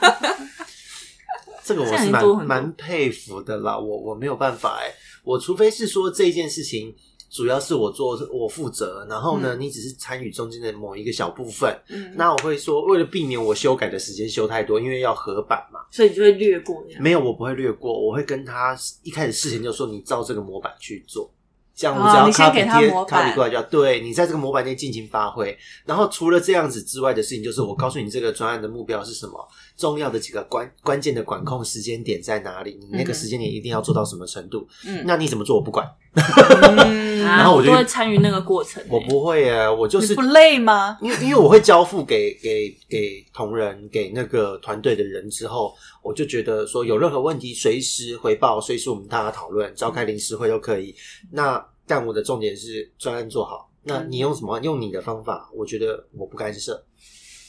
[1.63, 4.91] 这个我是蛮蛮佩服的啦，我我没有办法哎、
[5.23, 6.95] 我除非是说这件事情
[7.35, 16.81] 主要是我做我负责，然后呢，你只是参与中间的某一个小部分，嗯，那我会说为了避免我修改的时间修太多，因为要合版嘛，所以你就会略过。
[16.97, 21.29] 没有我不会略过，我会跟他一开始事前就说你照这个模板去做。
[21.75, 23.63] 这样我哦只要你先给 copy 贴他模板 copy 过来就好。
[23.63, 25.57] 对你在这个模板内尽情发挥。
[25.85, 29.45] 然后除了这样子之外的事情，就是我告诉你这个专案的目标是什么，
[29.77, 34.67] 重要的几个关关键的管控时间点在哪里，你那个时间点一定要做到什么程度。
[34.85, 35.85] 嗯那你怎么做我不管，
[36.15, 38.89] 嗯 啊，然后我就都会参与那个过程欸。
[38.89, 40.97] 我不会啊，我就是不累吗？
[41.01, 50.95] 因为因为我会交付给给给同仁给那个团队的人之后，我就觉得说有任何问题随时回报，随时我们大家讨论，召开临时会都可以。
[51.31, 53.69] 那但我的重点是专案做好。
[53.83, 54.59] 那你用什么？
[54.61, 56.83] 用你的方法，我觉得我不干涉，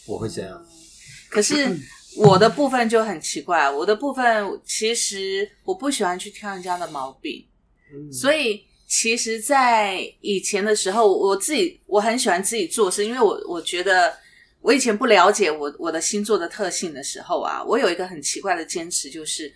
[0.07, 0.63] 我会这样。
[1.31, 1.55] 可是
[2.17, 7.47] 我的部分就很奇怪，我的部分其实我不喜欢去挑人家的毛病，
[7.93, 14.15] 嗯所以其实，在以前的时候，我自己我很喜欢自己做事，因为我我觉得
[14.61, 19.53] 我以前不了解我我的星座的特性的时候啊，我有一个很奇怪的坚持，就是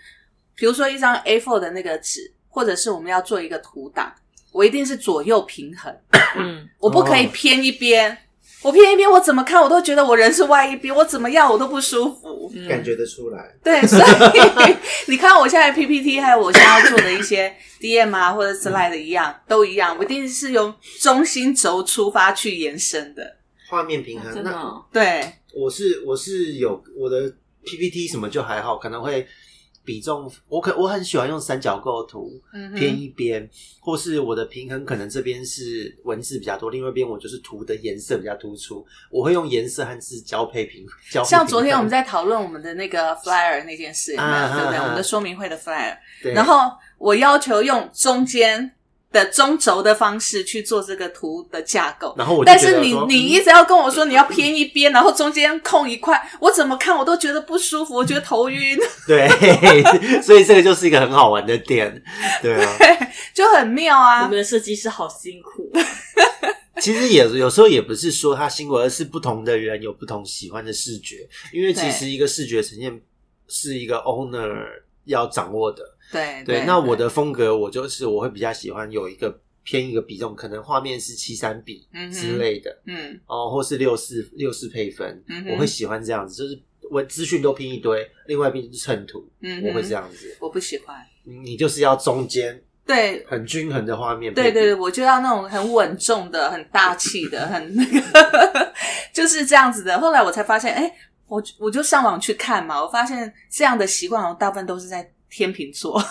[0.55, 4.13] 比如说一张 A4 的那个纸，或者是我们要做一个图档，
[4.53, 5.95] 我一定是左右平衡，
[6.37, 8.19] 嗯， 我不可以偏一边。
[8.63, 12.30] 我偏一边，我怎么看我都觉得我人是歪一边，我怎么样我都不舒服。
[12.55, 13.55] 嗯感觉得出来。
[13.63, 14.77] 对，所以
[15.11, 23.37] 你看我现在 PPT 还有我现在要做的一些 DM 啊或者 slide 一样，都一样，我一定是用中心轴出发去延伸的。
[23.69, 27.33] 画面平衡，那真的哦对，我是我是有我的
[27.65, 29.27] PPT 什么就还好，可能会
[29.85, 33.49] 比重，我可我很喜欢用三角构图，嗯偏一边，
[33.81, 41.31] 或是我的平衡可能这边是文字比较多，另外一边我就是图的颜色比较突出，我会用颜色和字交配平 交配平。
[41.31, 44.79] 像昨天我们在讨论我们的那个 flyer 那件事，对不对？
[44.79, 48.73] 我们的说明会的 flyer，对，然后我要求用中间
[49.13, 52.15] 的中轴的方式去做这个图的架构。
[52.17, 59.29] 然后我但是你你一直要跟我说你要偏一边， 然后中间空一块，我怎么看我都觉得不舒服，我觉得头晕， 对，
[60.23, 62.03] 所以这个就是一个很好玩的点，
[62.43, 62.77] 对啊。
[63.35, 64.39] 就很妙啊我啊们。
[64.39, 65.71] 的设计师好辛苦。
[66.81, 73.01] 其实也有时候也不是说他辛苦，而是不同的人有不同喜欢的视觉，因为其实一个视觉呈现
[73.49, 74.65] 是一个 owner
[75.05, 75.83] 要掌握的。
[76.13, 90.37] 对对，那我的风格我就是我会比较喜欢有一个偏一个比重，可能画面是七三比嗯之类的，嗯哦，或是六四六四配分，嗯我会喜欢这样子，就是我资讯都拼一堆，另外一边就是衬图，嗯我会这样子。
[90.41, 90.97] 我不喜欢。
[91.23, 98.73] 你你就是要中间对很均衡的画面对对对，我就要那种很稳重的、很大气的、很那个，
[99.13, 100.01] 就是这样子的。
[100.01, 100.91] 后来我才发现，哎，
[101.29, 106.03] 我我就上网去看嘛，我发现这样的习惯，我大部分都是在天秤座。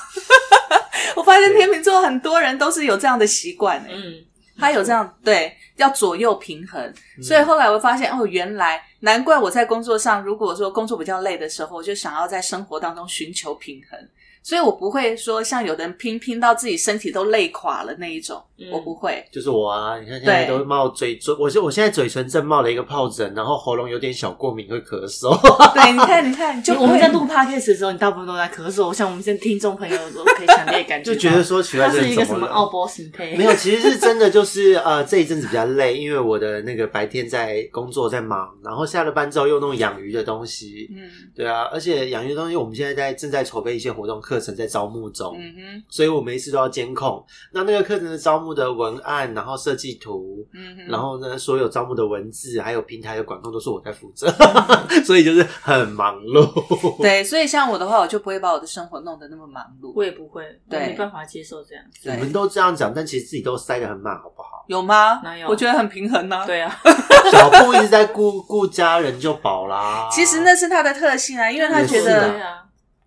[1.15, 4.13] 我发现天秤座很多人都是有这样的习惯、哎、嗯，
[4.57, 6.81] 他有这样对，要左右平衡。
[7.17, 13.99] 嗯所以后来我发现，哦，原来难怪我在工作上，如果说工作比较累的时候，我就想要在生活当中寻求平衡。
[14.41, 19.23] 所以我不会说像有的人拼拼到自己身体都累垮了那一种，嗯我不会。
[19.31, 19.99] 就是我啊！
[19.99, 25.29] 你看现在都冒嘴嘴，我就我现在嘴唇正冒了一个疱疹，然后喉咙有点小过敏，会咳嗽。
[25.73, 47.25] 对，你看，你看，就就我们在录 podcast 的时候，你大部分都在咳嗽，我想我们现在听众朋友都可以强烈感觉就，觉得说奇怪，他这是一个什么奥波形配，没有，其实是真的，就是呃，这一阵子比较累，因为我的那个白天在工作在忙，然后下了班之后又弄养鱼的东西，嗯对啊，而且养鱼的东西我们现在在正在筹备一些活动课程，在招募中，嗯哼，所以我每一次都要监控。
[47.51, 54.31] 那那个课程的招募的文案，然后设计图，嗯哼，然后呢，所有招募的文字还有平台的管控都是我在负责，
[55.03, 56.47] 所以就是很忙碌。
[57.01, 59.91] 对，所以像我的话，我就不会把我的生活弄得那么忙碌。
[59.95, 62.01] 我也不会，我对没办法接受这样子。
[62.03, 64.63] 对你们都这样讲，但其实自己都塞得很满，好不好？
[64.67, 65.19] 有吗？
[65.23, 66.79] 哪有我觉得很平衡呢、对啊，
[67.31, 70.07] 小布一直在顾顾家人就饱啦。
[70.11, 72.39] 其实那是他的特性啊，因为他觉得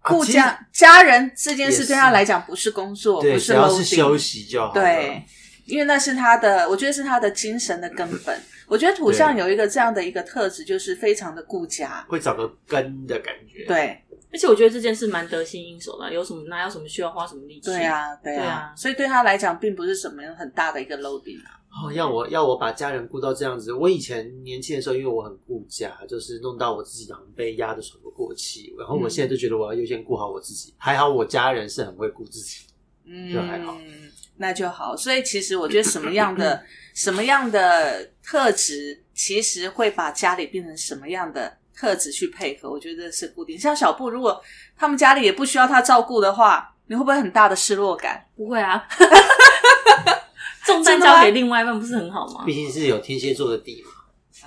[0.02, 4.72] 顾啊家家人这件事对他来讲不是工作，对，不只要是 loading 休息就好。
[4.72, 5.22] 对，
[5.64, 8.40] 因为那是他的，我觉得是他的精神的根本。
[8.66, 12.04] 我觉得土象有一个这样的一个特质，就是非常的顾家。
[12.08, 13.66] 会找个根的感觉。
[13.66, 17.66] 对，而且我觉得这件事蛮得心应手的，有什么哪有什么需要花什么力气？
[17.66, 21.60] 对，啊，对啊对啊，所以对他来讲，并不是什么很大的一个 loading 啊。
[21.72, 30.74] 哦，要我要我把家人顾到这样子，我以前年轻的时候，因为我很顾家，就是弄到我自己好像被压得喘不过气，然后我现在就觉得我要优先顾好我自己。
[30.76, 32.66] 还好我家人是很会顾自己
[33.04, 33.76] 嗯，就还好。
[33.80, 34.96] 嗯，那就好。
[34.96, 36.62] 所以其实我觉得什么样的
[36.94, 43.58] 什么样的特质，其实会把家里变成什么样的特质去配合，我觉得是固定。
[43.58, 44.40] 像小布，如果
[44.76, 48.24] 他们家里也不需要他照顾的话，你会不会很大的失落感？
[48.36, 48.86] 不会啊，
[50.64, 52.44] 重担交给另外一半不是很好吗？
[52.44, 53.90] 毕竟是有天蝎座的底嘛。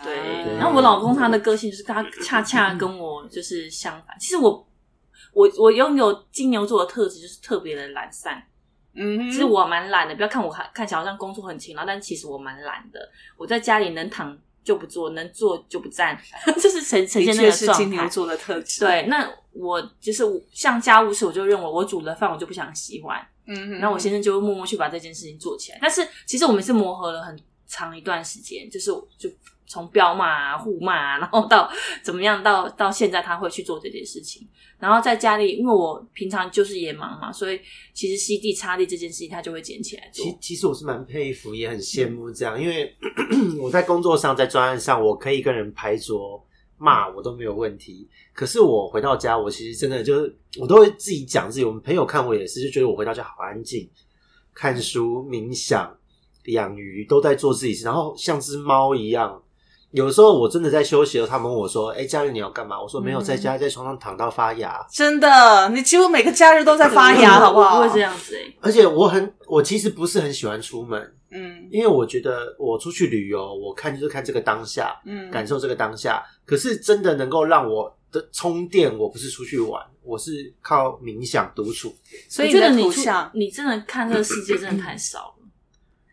[0.03, 4.15] 对，啊然后我老公他的个性就是他恰恰跟我就是相反。
[4.19, 4.67] 其实我
[5.33, 8.43] 我我拥有金牛座的特质，就是特别的懒散。
[8.93, 12.99] 嗯，其实我蛮懒的，不要看我看看起来好像工作很勤劳，但其实我蛮懒的。
[13.37, 16.17] 我在家里能躺就不坐，能坐就不站，
[16.55, 17.95] 就是呈呈的现那确是金个状态。
[17.97, 25.79] 牛座的特质。，对，那我就是像家务事，我就认为我煮了饭，我就不想洗碗，嗯哼，然后我先生就会默默去把这件事情做起来。
[25.81, 29.29] 但是其实我们是磨合了很长一段时间，就是就
[29.67, 31.71] 从彪骂啊、互骂啊，然后到
[32.03, 34.47] 怎么样，到到现在他会去做这件事情。
[34.77, 37.59] 然后在家里，因为我平常就是也忙嘛，所以
[37.93, 40.37] 其实吸地擦地这件事情他就会捡起来做其。
[40.41, 42.93] 其实我是蛮佩服，也很羡慕这样，因为
[43.59, 46.44] 我在工作上，在专案上，我可以跟人拍桌
[46.77, 48.07] 骂我都没有问题。
[48.33, 51.65] 可是我回到家，我其实真的就是我都会自己讲自己。
[51.65, 53.89] 我们朋友看我也是，就觉得我回到家好安静，
[54.53, 55.97] 看书、冥想、
[56.45, 59.41] 养鱼，都在做自己事，然后像只猫一样。
[59.91, 64.85] 有时候我真的在休息了，他们问我说：“哎、假日你要干嘛？”我说：“没有，嗯在家在床上躺到发芽。
[64.91, 67.77] 真的，你几乎每个假日都在发芽，好不好？
[67.81, 67.99] 不会这。
[67.99, 76.21] 样子哎、而且我很，我其实不是很喜欢出门，嗯因为我觉得我出去旅游，我看就是看这个当下，嗯，感受这个当下。
[76.45, 81.95] 可是真的能够让我的充电，我不是出去玩，我是靠冥想独处。
[82.29, 85.34] 所以觉得你出图像，你真的看这个世界真的太少了，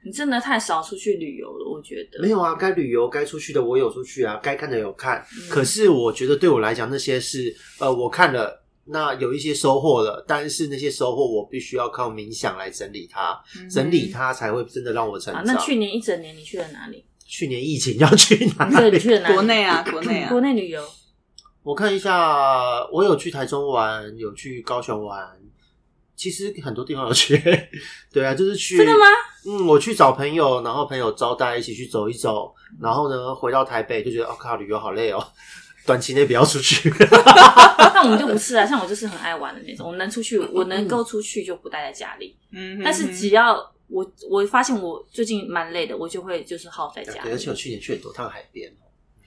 [0.05, 1.71] 你真的太少出去旅游了。
[1.71, 5.25] 我觉得没有啊，该旅游该出去的我有出去啊，该看的有看。
[5.41, 8.61] 嗯可是我觉得对我来讲，那些是呃，我看了。
[8.85, 15.55] 那有一些收获了，但是那些收获我必须要靠冥想来整理它，嗯整理它才会真的让我成啊，长。
[15.55, 17.05] 那去年一整年你去了哪里？
[17.25, 18.99] 去年疫情 要去哪，里你？
[18.99, 19.35] 去了哪里？
[19.35, 20.83] 国内啊，国内啊，国内旅游。
[21.63, 25.29] 我看一下，我有去台中玩，有去高雄玩，
[26.23, 27.37] 其实很多地方有去。
[28.13, 28.77] 对啊，就是去。
[28.77, 29.07] 真的吗？
[29.45, 35.27] 嗯，我去找朋友，然后朋友招待一起去走一走，然后呢回到台北就觉得，哦靠，旅游好累哦，
[35.85, 36.89] 短期内不要出去。
[37.95, 42.37] 那我们就不是啊，像我就是很爱玩的那种，我能出去，我能够出去就不待在家里。
[42.53, 43.57] 嗯，但是只要
[43.89, 47.55] 我我发现我最近蛮累的，我就会就是耗在家对，而且我。
[47.57, 48.73] 去年去很多趟海边，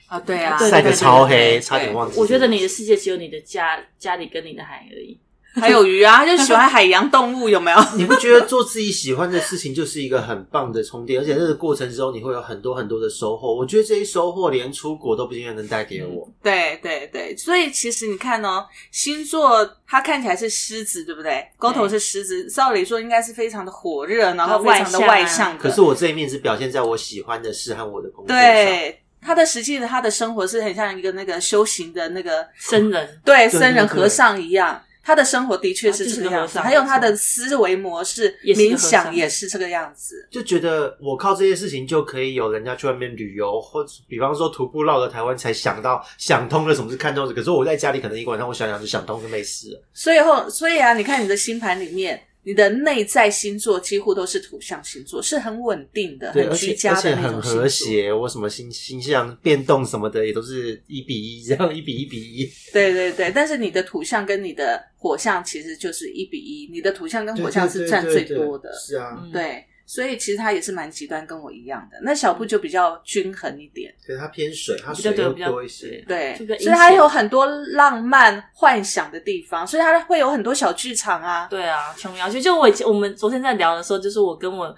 [0.08, 2.18] 啊，对啊，对晒得超黑，差点忘记。
[2.20, 5.20] 我觉得你的世界只有你的家家里跟你的海而已。
[5.62, 7.78] 还有鱼啊，他就喜欢海洋动物，有没有？
[7.96, 11.22] 你不觉得做自己喜欢的事情就是一个很棒的充电？
[11.22, 13.56] 而且这个过程中你会有很多很多的收获。
[13.56, 16.30] 我觉得这些收获连出国都不一定能带给我。
[16.44, 21.48] 对对对，所以其实你看哦，星座它看起来是狮子，对不对？
[21.58, 25.64] 沟头是狮子，照理说应该是非常的火热，然后非常的外外向的。
[25.64, 28.44] 可是我这一面是表现在我喜欢的事和我的工作上。
[28.44, 34.80] 对他的实际的他的生活是很像一个那个修行的那个僧人对僧人和尚一样。
[35.06, 40.28] 他的生活的确是这个样子，还有他的思维模式、冥想也是这个样子。
[40.32, 47.34] 就觉得我靠这些事情就可以有人家去外面旅游，或比方说徒步绕了台湾才想到想通了什么是看透的。
[47.36, 49.84] 可是我在家里可能一个晚上我想想就想通就没事了。
[49.94, 57.68] 所以后，所以啊，你看你的星盘里面，你的内在星座几乎都是土象星座，是很稳定的、很居家的很和那种星座。
[57.68, 62.50] 谐，我什么星星象变动什么的也都是一比一，这样一比一比一。
[62.72, 68.72] 对对对，但是你的土象跟你的火象其实就是一比一，你的土象跟火象是占最多的。
[68.74, 71.98] 是啊，嗯对，所以其实他也是蛮极端，跟我一样的。
[72.02, 76.04] 那小布就比较均衡一点，可是他偏水，他比较水比较多一些。
[76.08, 81.48] 对，所以它阴险有很多浪漫幻想的地方，所以他会有很多小剧场啊。
[81.50, 84.76] 对啊，琼瑶，就就我以前我们昨天在聊的时候，就是我跟我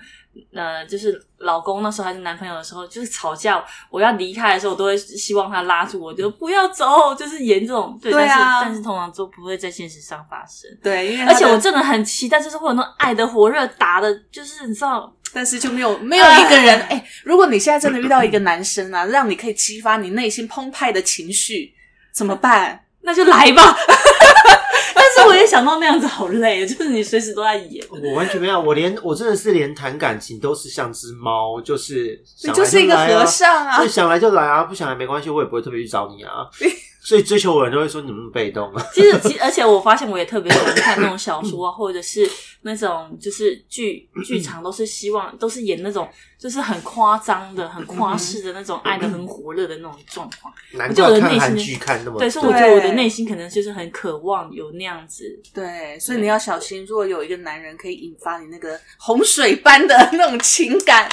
[0.54, 10.70] 呃，就是老公那时候还是男朋友的时候，就是吵架，我要离开的时候，我都会希望他拉住我，就不要走，就是演这种对，对啊但是但是通常都不会在现实上发生。
[10.82, 21.74] 对，因为而且我真的很期待，就是会有那种爱的火热打的，就是你知道，但是就没有没有一个人哎、如果你现在真的遇到一个男生啊，让你可以激发你内心澎湃的情绪，
[22.14, 22.84] 怎么办？
[23.02, 23.78] 那就来吧。
[24.96, 27.86] 但是我也想到那样子好累，就是你随时都在演。
[27.90, 33.88] 我完全没有，我连我真的是连谈感情都是像只猫，就是你就是一个和尚啊就！
[33.88, 36.48] 想来就来啊，不想来没关系，我也不会特别去找你啊。
[37.08, 38.86] 所以追求我的人都会说你们被动 啊。
[38.94, 42.30] 其实，其而且我发现我也特别喜欢看那种小说啊，或者是
[42.64, 46.06] 那种就是剧 剧场，都是希望都是演那种
[46.38, 50.54] 就是很夸张的、很夸饰的那种爱的很火热的那种状况。
[50.74, 52.60] 难就我怪看韩的内心剧看那么对，所以我多。
[52.60, 55.24] 觉得我的内心可能就是很渴望有那样子。
[55.54, 61.08] 对，所以你要小心，如果有一个男人可以引发你那个洪水般的那种情感，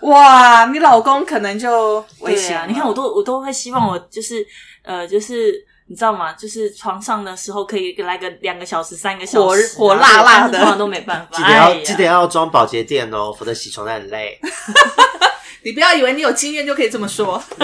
[0.00, 2.66] 哇，你老公可能就危险啊。
[2.66, 4.46] 你看我都我都会希望我就是
[4.82, 5.64] 呃就是。
[5.88, 6.32] 你知道吗？
[6.32, 11.36] 就是床上的时候可以来个两个小时、三个小时啊、火火辣辣的都没办法。
[11.36, 14.36] 记得要、哎记得要装保洁垫哦，否则洗床单很累。
[15.62, 17.40] 你不要以为你有经验就可以这么说。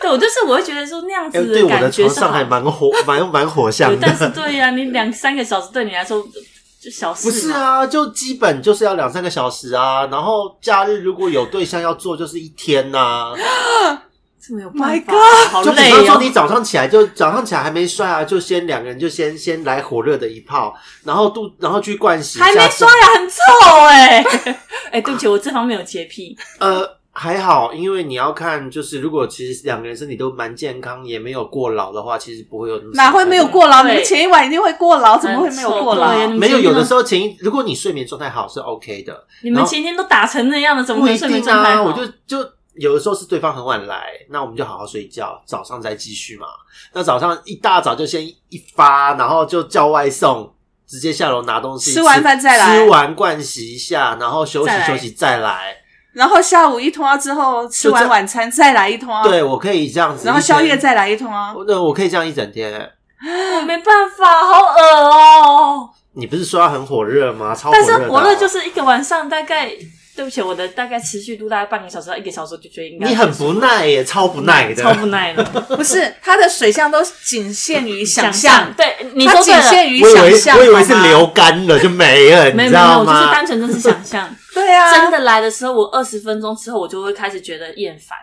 [0.00, 4.30] 对，我就是我会觉得说那样哎、子对我的床上还蛮火，蛮蛮火象的，但是的。
[4.30, 6.26] 对呀、你两三个小时对你来说
[6.80, 13.32] 就小事不是嘛，啊，就基本就是要两三个小时啊，然后假日如果有对象要做，就是一天呐、
[14.40, 15.78] 这么有办 My 法 God 好就比。
[15.90, 20.72] 方说你早上起来就早上起来还没刷啊，就先两个人就先先来火热的一泡，
[21.04, 23.34] 然后肚然后去盥洗一下，还没刷牙，很臭
[23.88, 24.24] 哎、
[24.92, 26.36] 哎、对不起，我这方面有洁癖。
[26.60, 33.82] 呃，还好，因为你要看，就是如果其实两个人身体都蛮健康，也没有过劳的话，其实不会有哪会没有过劳？
[33.82, 36.28] 你们前一晚一定会过劳，怎么会没有过劳？
[36.28, 41.42] 没有，有的时候候前一如果你睡眠状态好是 OK 的，你们前天都打成那样了，怎么会睡眠。
[41.42, 41.84] 状态好？
[41.84, 46.46] 我就就有的时候是对方很晚来，那我们就好好睡觉，早上再继续嘛。
[46.92, 50.54] 那早上一大早就先一发，然后就叫外送。
[50.86, 55.76] 直接下楼拿东西，吃完饭再来吃完盥洗一下，然后休息休息再来。
[56.18, 60.26] 然后下午一通啊之后，吃完晚餐再来一通啊，对，我可以这样子。
[60.26, 61.54] 然后宵夜再来一通啊。
[61.56, 62.90] 我那我可以这样一整天。
[63.56, 67.54] 我没办法，好恶哦、你不是说它很火热吗？
[67.54, 69.70] 超但是火热就是一个晚上大概，
[70.18, 75.44] 对不起，我的大概持续度大概半个小时到一个小时，我就觉得应该你很不耐耶，超不耐的， 超不耐的
[75.76, 78.74] 不是，它的水象都仅限于想象。
[78.76, 80.58] 对，你它说，仅限于想象。
[80.58, 83.32] 我以为是流干了就没了，你知没有没有，道我就是？
[83.32, 84.28] 单纯就是想象。
[84.52, 88.18] 对啊，真的来的时候，我二十分钟之后，我就会开始觉得厌烦。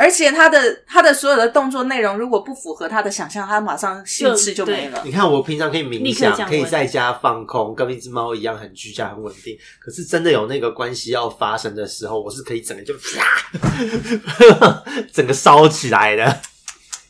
[0.00, 5.02] 而且他的他的所有的动作内容，如果不符合他的想象，他马上兴致就没了。
[5.04, 9.58] 你看我平常可以冥想，可以在家放空，跟一只猫一样很居家、很稳定。
[9.80, 16.40] 可是真的有那个关系要发生的时候，我是可以整个就啪， 整个烧起来的，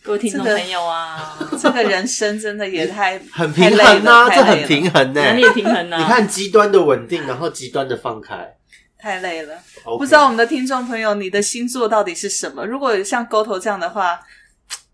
[0.02, 5.98] 各位听众朋友啊，这个人生真的也太 很平衡啊，这很平衡呢、哪里有平衡呢？
[5.98, 8.54] 你看极端的稳定，然后极端的放开。
[8.98, 9.56] 太累了。
[9.84, 12.66] 不知道我们的听众朋友，你的星座到底是什么？
[12.66, 14.20] 如果像沟头这样的话，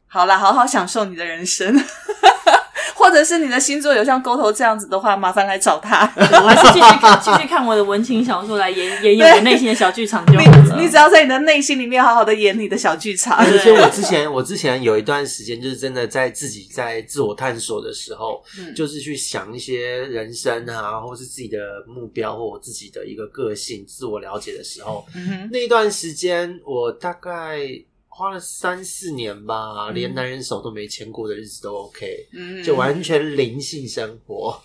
[0.06, 1.74] 好啦，好好享受你的人生。
[3.04, 6.00] 或或者是你的星座有像沟头这样子的话，麻烦来找他。
[6.16, 10.74] 我还是继续看，继续看我的文情小说来演演演我内心的小剧场就好了。
[10.76, 13.36] 你你只要在你的内心里面好好的演你的小剧场。
[13.36, 27.60] 而且我之前，我之前有一段时间，就是真的在自己在自我探索的时候，嗯就是去想一些人生啊，或是自己的目标，或我自己的一个个性、自我了解的时候，嗯，那一段时间，我大概
[28.16, 34.56] 花了三四年吧，嗯连男人手都没牵过的日子都 OK，、嗯就完全灵性生活，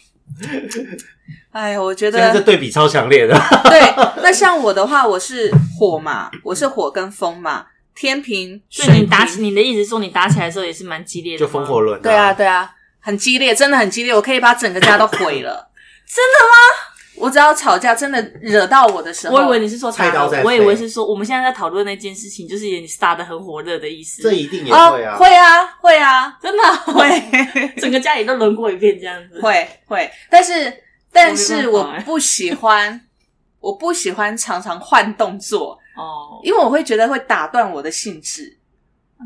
[1.51, 3.33] 哎呀，我觉这个这得对比超强烈的。
[3.65, 3.79] 对。
[4.21, 12.69] 那像我的话，我是火嘛，我是火跟风嘛，天平、所以你打起你的意思是说你打起来的时候也是蛮激烈的就，风火轮、对啊，，对啊，
[12.99, 15.71] 很激烈，真的很激烈，我可以把整个家都毁了。
[16.05, 16.88] 真的吗？
[17.19, 24.21] 我只要吵架，真的惹到我的时候，我以为你是说打了，菜刀在我以为是说我们现在在讨论那件事情，就是你打的很火热的意思。
[24.23, 26.75] 这一定也啊会啊，会啊，会啊，真的啊？
[26.87, 27.71] 会。
[27.77, 29.39] 整个家里都轮过一遍这样子。
[29.41, 30.73] 会会，但是
[31.11, 32.99] 但是我不喜欢，
[33.59, 38.57] 我不喜欢常常换动作，哦，因为我会觉得会打断我的兴致。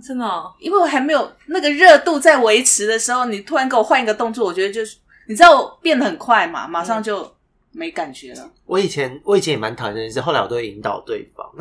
[0.03, 7.31] 真的哦，因为我还没有那个热度在维持的时候，你突然给我换一个动作，我觉得就是你知道我变得很快嘛，马上就
[7.73, 8.49] 没感觉了。
[8.65, 11.45] 我以前我以前也蛮讨厌这件事，后来我都会引导对方。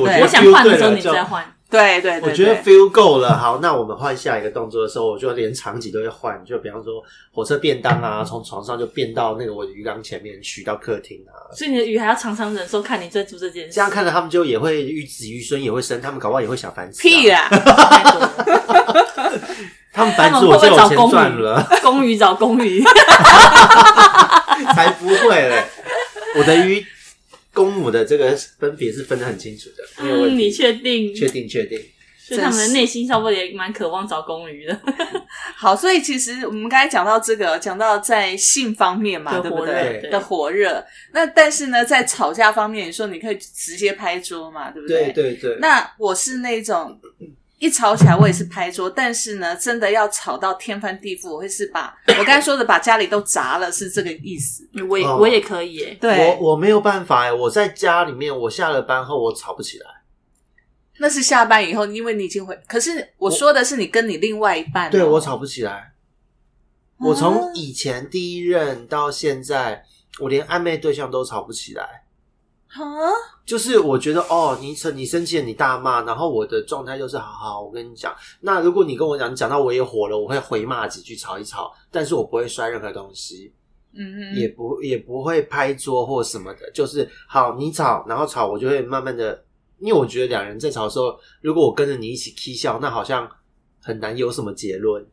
[0.00, 1.44] 我觉得我想 feel 换的时候你再换。
[1.70, 7.00] 对对对我觉得对 feel 够了，好，那我们换下一个动作的时候，我就连场景都会换，就比方说
[7.32, 17.30] 火车便当啊，从床上就变到那个我的鱼缸前面去，到客厅啊，所以你的鱼还要常常忍受看你在做这件事，这样看着他们就也会鱼子鱼孙也会生，他们搞不好也会想繁殖、 屁！
[17.30, 17.48] 啦！
[17.48, 19.46] 太多了。
[19.92, 21.64] 他们繁他殖我就有钱赚了，？
[21.82, 22.82] 公鱼找公鱼，
[24.74, 25.64] 才不会嘞！
[26.36, 26.84] 我的鱼
[27.52, 31.14] 公母的这个分别是分得很清楚的，没有问嗯，你确定？
[31.14, 31.78] 确定确定，
[32.18, 34.80] 所以他们的内心差不多也蛮渴望找公鱼的。
[35.56, 39.98] 好，所以其实我们刚才讲到这个，讲到在性方面嘛，对不对？
[40.00, 40.84] 对的火热。
[41.12, 45.56] 那但是呢，在吵架方面，你说你可以直接拍桌嘛，对不对对对对。
[45.58, 46.98] 那我是那种
[47.60, 54.66] 一吵起来我也是拍桌，但是呢，真的要吵到天翻地覆，我会是把我刚才说的把家里都砸了，是这个意思。
[54.88, 59.86] 我也哦我也可以耶，对，我我没有办法哎，我在家里面，我下了班后我吵不起来。
[60.98, 62.58] 那是下班以后，因为你已经回。
[62.66, 65.92] 可是我说的是你跟你另外一半哦、对我吵不起来。
[66.98, 69.84] 我啊从以前第一任到现在，
[70.18, 71.99] 我连暧昧对象都吵不起来。
[72.72, 73.10] 啊，
[73.44, 83.52] 就是我觉得哦，你生你生气了，你大骂，然后我的状态就是好好，我跟你讲，那如果你跟我讲，你讲到我也火了，我会回骂几句，吵一吵，但是我不会摔任何东西，
[83.92, 89.42] 嗯也不也不会拍桌或什么的，就是好你吵，然后吵，我就会慢慢的，
[89.80, 93.28] 因为我觉得两人在吵的时候，如果我跟着你一起 k 笑，那好像
[93.82, 95.04] 很难有什么结论，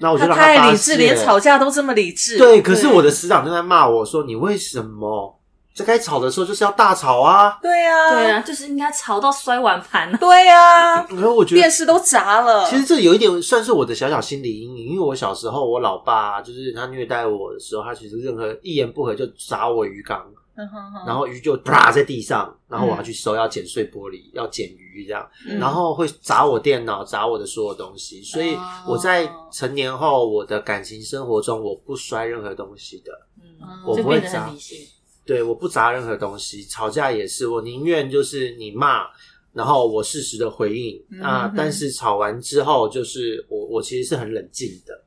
[0.00, 2.36] 那我就他让发太理智，泄连吵架都这么理智。
[2.38, 5.40] 对，可是我的师长就在骂我说：“你为什么
[5.74, 10.16] 在该吵的时候就是要大吵啊对呀、对啊，就是应该吵到摔碗盘啊。
[10.18, 12.64] 对呀、？”然后我觉得电视都砸了。
[12.70, 20.24] 其实这有一点算是我的小小心理阴影，因为我小时候我老爸就是他虐待我的时候，他其实任何一言不合就砸我鱼缸，
[20.56, 28.22] 嗯哼哼然后鱼就啪在地上，然后我要去收，要剪碎玻璃，要捡鱼这样，嗯然后会砸我电脑，砸我的所有东西。
[28.22, 33.10] 所以哦我在成年后，我的感情生活中，我不摔任何东西的。
[33.42, 34.78] 嗯，我不会砸很理性。
[35.24, 39.06] 对，我不砸任何东西，吵架也是，我宁愿就是你骂，
[39.52, 44.94] 然后我适时的回应嗯啊、但是吵完之后，就是我我其实是很冷静的。
[44.94, 45.00] 嗯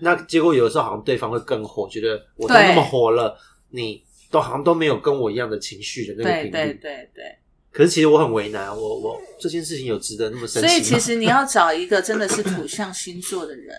[0.00, 3.38] 那结果有的时候好像对方会更火，觉得我都那么火了，
[3.70, 6.50] 你都好像都没有跟我一样的情绪的那个频率。
[6.50, 7.38] 对对对对，
[7.70, 10.68] 可是其实我很为难，我我这件事情有值得那么生气吗？
[10.68, 13.76] 所以其实你要找一个真的是土象星座的人，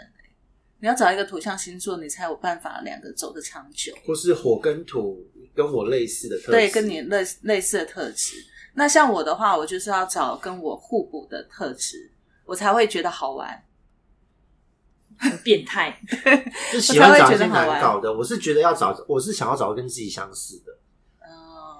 [0.80, 3.94] 你要找一个土象星座，你才有办法两个走得长久。
[4.06, 8.36] 或是火跟土跟我类似的特质，对，跟你类类似的特质。
[8.74, 12.12] 那像我的话，我就是要找跟我互补的特质，
[12.46, 13.64] 我才会觉得好玩。
[15.22, 16.00] 很 变态，
[16.72, 18.14] 就喜欢我才找一些会觉得好玩难搞的。
[18.14, 20.69] 我是觉得要找，我是想要找跟自己相似的。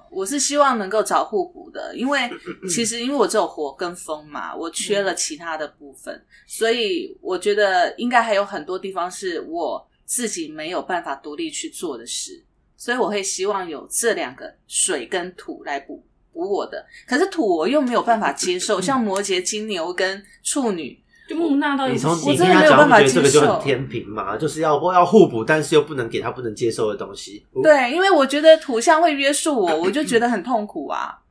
[0.10, 2.30] 呃，我是希望能够找互补的，因为
[2.70, 12.44] 其实因为我只有火跟风嘛，我缺了其他的部分，所以我觉得应该还有很多地方是我自己没有办法独立去做的事，
[12.76, 16.04] 所以我会希望有这两个水跟土来补
[16.34, 16.86] 补我的。
[17.08, 21.00] 可是土我又没有办法接受， 像摩羯、金牛跟处女，
[21.30, 24.36] 就木讷到你从不行你听他讲，真的没有办法不觉得这个就接受很天平嘛？
[24.36, 27.46] 就是要要互补，但是又不能给他不能接受的东西。
[27.62, 31.20] 对，因为我觉得土象会约束我，我就觉得很痛苦啊。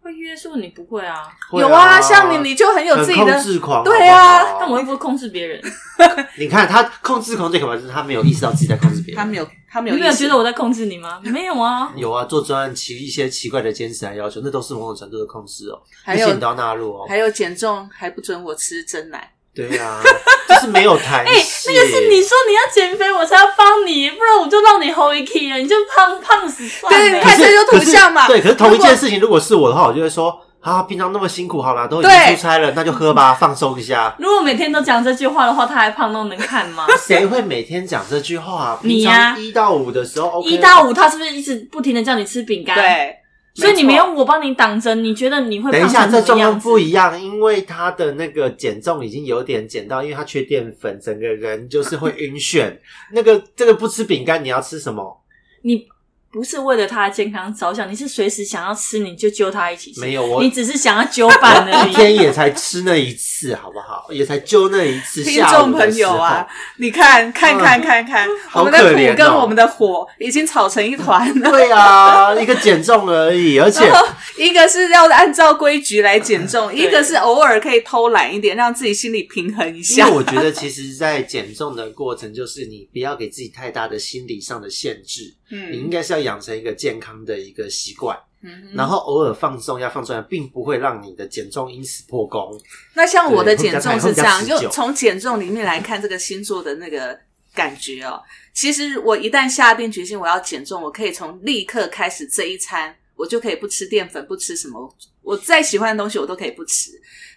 [0.00, 1.16] 会约束你不会啊？
[1.52, 5.60] 有啊，像你你就很有自己的控制狂，对啊但我又不会控制别人，
[6.38, 9.16] 你看他控制狂最可怕就是他没有意识到自己在控制别人。
[9.16, 11.20] 他没有他没有你没有觉得我在控制你吗？
[11.24, 11.92] 没有啊。
[11.98, 17.04] 有啊，做专案奇一些奇怪的坚持来要求，那都是某种程度的控制哦，还有你都要纳入哦。
[17.08, 19.30] 还有减重还不准我吃真奶，
[19.66, 20.00] 对啊，
[20.48, 21.72] 就是没有弹 哎、性。
[21.74, 26.98] 那个是你说你要减肥，我才要帮你，不然我就让你 hold 一 k 了，你就胖胖死算了。
[26.98, 34.14] 对你看这就图像嘛对，可是同一件事情，如果是我的话，我就会说啊，平常那么辛苦，好啦，都已经对出差了，那就喝吧，放松一下。
[34.18, 36.86] 如果每天都讲这句话的话，他还胖都能看吗？
[36.98, 38.78] 谁会每天讲这句话？
[38.82, 43.16] 你呀一到五的时候，OK，一到五，他是不是一直不停的叫你吃饼干？，对，
[43.60, 46.20] 所以你没有有我帮你挡着，你觉得你会等一下，这？
[46.60, 52.72] 不一样，因为他的那个减重已经有点减到，因为他缺淀粉，整个人就是会晕眩。
[53.12, 55.22] 那个这个不吃饼干，你要吃什么？
[55.62, 55.86] 你
[56.30, 60.00] 不是为了他的健康着想，你是随时想要吃你就揪他一起吃。
[60.00, 61.94] 没有我你只是想要揪板而一已。
[61.96, 64.06] 天也才吃那一次，好不好？
[64.12, 65.24] 也才揪那一次。
[65.24, 71.50] 听下午的众朋友候啊，，你看看看看看，好我们的可怜哦苦跟我们的火已经吵成一团了。
[71.50, 74.06] 对啊，一个减重而已，而且然 后
[74.36, 80.12] 一个是要按照规矩来减重， 一个是偶尔可以偷懒一点，让自己心里平衡一因下为。
[80.14, 92.58] 我觉得，其实，在减重的过程，就是你不要给自己太大的心理上的限制，嗯你应嗯该是要养成一个健康的一个习惯，嗯然后偶尔放松要放松，并不会让你的减重因此破功。
[92.94, 97.18] 那像我的减重是这样，就从减重里面来看这个星座的那个
[97.54, 98.22] 感觉哦。
[98.52, 106.90] 其实我一旦下定决心我要减重，我可以从立刻开始这一餐，我就可以不吃淀粉，不吃什么，我再喜欢的东西我都可以不吃。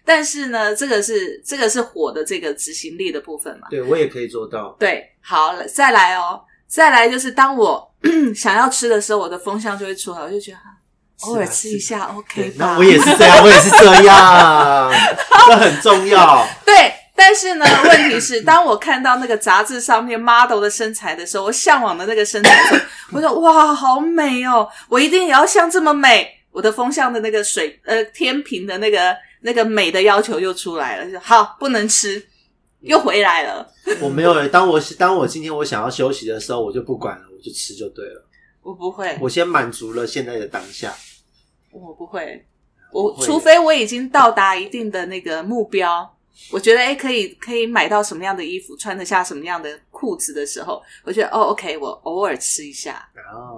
[0.04, 3.68] 但是呢，这个是这个是火的这个执行力的部分嘛。
[3.70, 4.76] 对我也可以做到。
[4.80, 7.91] 对，好，再来哦，再来就是当我
[8.36, 10.64] 想要吃的时候，我的风向就会出来，我就觉得啊
[11.22, 12.56] 偶尔吃一下 OK，吧。
[12.58, 14.92] 那我也是这样，我也是这样，
[15.48, 16.48] 这很重要。
[16.66, 22.82] 对，但是呢， 问题是，当我看到那个杂志上面 model 的身材的时候，我向往的那个身材的时候，
[23.12, 26.38] 我说哇，好美哦，我一定也要像这么美。
[26.52, 32.22] 我的风向的那个水呃天平的那个那个美的要求又出来了，就好不能吃，
[32.82, 33.68] 又回来了。
[34.02, 38.26] 我没有，当我当我今天我想要休息的时候，我就不管了，我就吃就对了。
[38.62, 40.94] 我不会，我先满足了现在的当下。
[41.72, 42.46] 我不会，
[42.92, 46.08] 我除非我已经到达一定的那个目标，
[46.52, 53.56] 我觉得哎、诶可以可以买到什么样的衣服，穿得下什么样的裤子的时候，我觉得哦，OK，我偶尔吃一下，啊，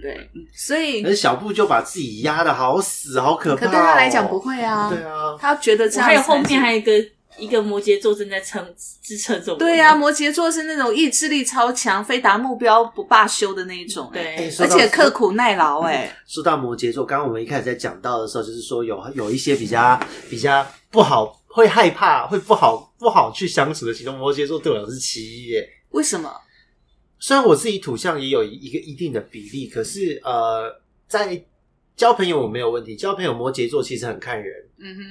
[0.00, 3.66] 对，嗯所以可是小布就把自己压的好死，好可怕、哦。
[3.66, 4.40] 可对他来讲不。
[4.40, 6.92] 会啊，对啊，他觉得这样我还有后面还有一个
[7.38, 9.58] 一个摩羯座正在撑支撑着我。
[9.58, 25.68] 对呀、摩羯座是那种意志力超强、非达目标不罢休的那一种、哎对而且刻苦耐劳、哎， 说到摩羯座，刚刚我们一开始在讲到的时候，就是说有有一些比较比较不好，会害怕，会不好不好去相处的其中，摩羯座对我来说是其一耶。
[25.90, 26.30] 为什么？
[27.20, 31.42] 虽然我自己土象也有一个一定的比例，可是呃，在
[31.96, 32.94] 交朋友我没有问题。
[32.94, 35.02] 交朋友摩羯座其实很看人，嗯哼，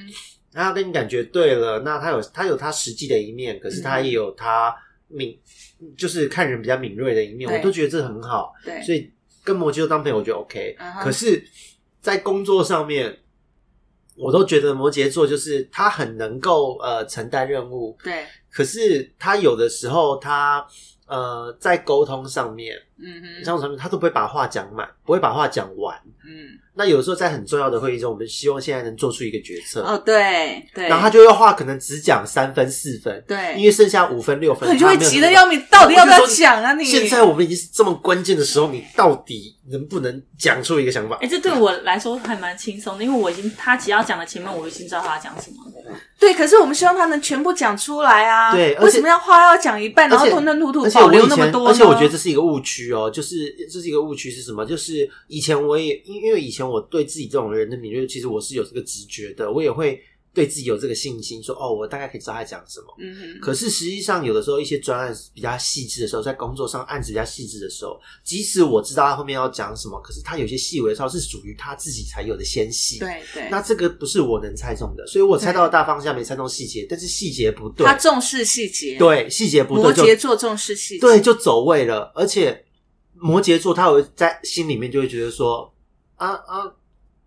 [0.63, 4.75] 他跟你感觉对了，那他有他有他实际的一面，可是他也有他
[5.07, 5.39] 敏，
[5.97, 8.53] 就是看人比较敏锐的一面，我都觉得这很好。
[8.63, 9.11] 对，所以
[9.43, 11.43] 跟摩羯座当朋友我觉得 OK，、嗯可是，
[12.01, 13.17] 在工作上面，
[14.15, 20.65] 我都觉得摩羯座就是他很能够呃承担任务，对，可是他有的时候他
[21.05, 25.95] 呃在沟通上面，嗯哼，相处上面他都不会把话讲满，不会把话讲完。
[26.25, 36.83] 嗯，那有的时候在很重要的会议中，我们希望现在能做出一个决策，哦，对对，然后他就要话可能只讲三分四分，对，因为剩下五分六分， 你就会急得要命，到底要不要讲啊你？
[36.83, 41.27] 现在我们已经是这么关键的时候，你到底能不能讲出一个想法哎、？
[41.27, 45.57] 这对我来说还蛮轻松的，因为我已经他只要讲了前面，我已经知道他要讲什么。
[46.19, 48.51] 对，可是我们希望他能全部讲出来啊。
[48.51, 51.69] 对为什么要话要讲一半，然后吞吞吐吐而且保我，留那么多呢？
[51.69, 54.65] 而且我觉得这是一个误区哦，就是这是一个误区是什么？
[54.65, 59.99] 就是以前我也因因为以前我对自己这种人的敏锐，其实我是有这个直觉的，我也会
[60.33, 62.85] 对自己有这个信心，说哦，我大概可以知道他讲什么。
[62.99, 82.11] 嗯哼，可是实际上，有的时候一些专案比较细致的时候，在工作上案子比较细致的时候，即使我知道他后面要讲什么，可是他有些细微的时候是属于他自己才有的纤细。，对对，那这个不是我能猜中的，所以我猜到了大方向，没猜中细节，但是细节不对他，重视细节，，对细节不摩对就羯座重视细节，对，就走位了。
[82.13, 82.63] 而且
[83.19, 85.73] 摩羯座他会在心里面就会觉得说，
[86.15, 86.71] 啊啊，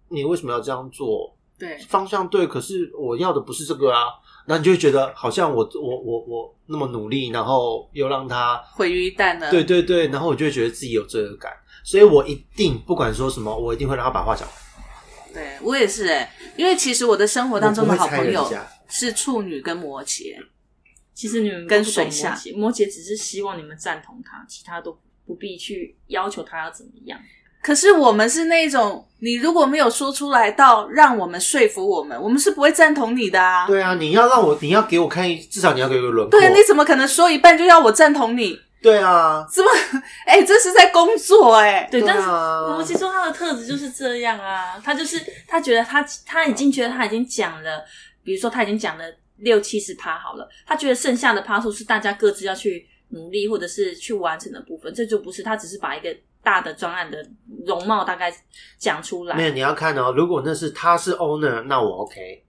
[0.08, 1.36] 你为什么要这样做？
[1.58, 4.04] 对方向对，可是我要的不是这个啊。
[4.46, 9.50] 那你就会觉得好像我我我我那么努力，然后又让他毁于一旦了。
[9.50, 11.52] 对对对，然后我就会觉得自己有罪恶感，
[11.84, 14.56] 所以我一定不管说什么，我一定会让他把话讲完。
[15.34, 18.50] 对，我也是哎、因为其实我的生活当中的好朋友
[18.88, 20.34] 是处女跟摩羯，
[21.14, 24.98] 其实你们跟水象摩羯，摩羯只是希望你们赞同他，其他都不
[25.34, 27.18] 必去要求他要怎么样。
[27.62, 33.66] 可是我们是那种，你如果没有说出来到让我们说服我们，我们是不会赞同你的啊。
[33.66, 36.40] 对啊，你要让我，你要给我看，至少你要给我轮廓。
[36.40, 38.58] 对，你怎么可能说一半就要我赞同你？
[38.82, 39.70] 对啊，怎么？
[40.24, 47.84] 哎、这是在工作哎、对，对但是啊摩羯座他的特质就是这样啊，他就是他觉得他他已经觉得他已经讲了，
[48.24, 49.04] 比如说他已经讲了
[49.40, 57.24] 六七十趴好了，他觉得剩下的趴数是大家各自要去努力或者是去完成的部分，这就不是他只是把一个大的专案的
[57.66, 58.32] 容貌大概
[58.78, 59.36] 讲出来。
[59.36, 60.12] 没有，你要看哦。
[60.16, 62.44] 如果那是他是 owner，那我 OK。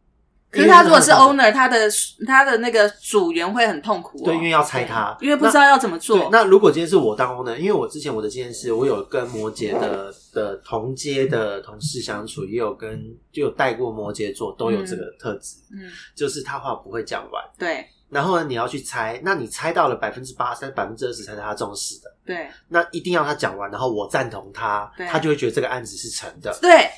[0.49, 1.89] 可是他如果是 owner，他的
[2.28, 13.01] 他的那个组员会很痛苦、哦，对，因为要猜他，因为不知道要怎么做。，那如果今天是我当 owner，因为我之前我的经验是，我有跟摩羯的的同阶的同事相处，也有跟
[13.32, 17.41] 就有带过摩羯座，都有这个特质，嗯，就是他话不会讲完。
[17.57, 22.47] 对然后呢，你要去猜，那你猜到了百分之八十、百分之二十才是他重视的，对。
[22.68, 26.55] 那一定要他讲完，然后我赞同他，他就会觉得这个案子是成的。
[26.62, 26.89] 对。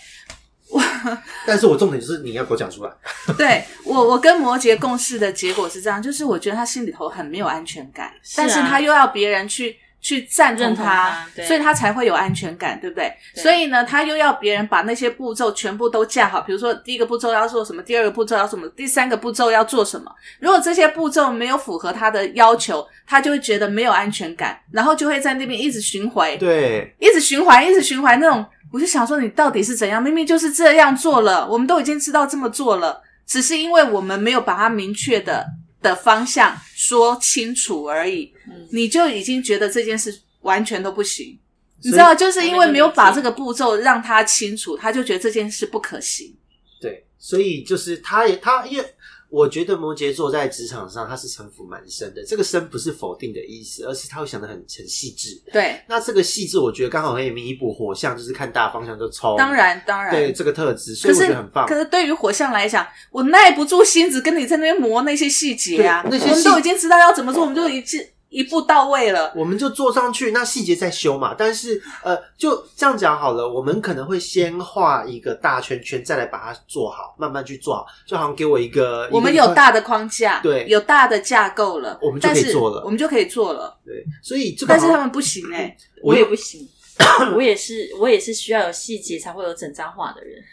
[0.69, 0.81] 我
[1.45, 2.91] 但是我重点就是你要给我讲出来，
[3.37, 8.45] 对，我我跟摩羯共事的结果是这样，就是我觉得他心里头很没有安全感，是啊。
[8.45, 9.77] 但是他又要别人去。
[10.03, 13.11] 去赞同认他所以他才会有安全感，对不对？
[13.33, 20.11] 对所以呢，他又要别人把那些步骤全部都架好，比如说第一个步骤要做什么，第二个步骤要什么，第三个步骤要做什么。
[20.39, 28.45] 如果这些步骤没有符合他的要求，他就会觉得没有安全感，然后就会在那边一直循环，对，一直循环，一直循环那种。
[28.73, 30.03] 我就想说，你到底是怎样？
[30.03, 35.45] 明明就是这样做了，我们都已经知道这么做了，只是因为我们没有把它明确的
[35.83, 41.37] 的方向说清楚而已，嗯你就已经觉得这件事完全都不行。
[41.83, 46.33] 你知道，就是因为没有把这个步骤让他清楚，他就觉得这件事不可行。
[46.79, 48.85] 对，所以就是他也他因为
[49.33, 55.41] 我觉得摩羯座在职场上他是城府蛮深的，这个深不是否定的意思，而是他会想的很很细致。
[55.51, 59.35] 对，那这个细致，我觉得刚好可以弥补火象，就是看大方向就冲。
[59.35, 61.65] 当然，当然，对这个特质，所以我觉得很棒。
[61.65, 66.05] 可是对于火象来讲，我耐不住心子跟你在那边磨那些细节啊。
[66.07, 69.31] 那些我们都已经知道要怎么做，我们就一致一步到位了。
[69.35, 71.35] 我们就做上去，那细节再修嘛。
[71.37, 77.85] 但是呃，就这样讲好了，我们可能会先画一个大圈圈，再来把它做好，慢慢去做好。
[78.07, 83.77] 就好像给我一个，我们有大的框架，对有大的架构了，我们就可以做了我们就可以做了。
[83.85, 86.67] 对，所以这个但是他们不行哎、我也不行，
[87.35, 90.43] 我也是，我也是需要有细节才会有整张画的人。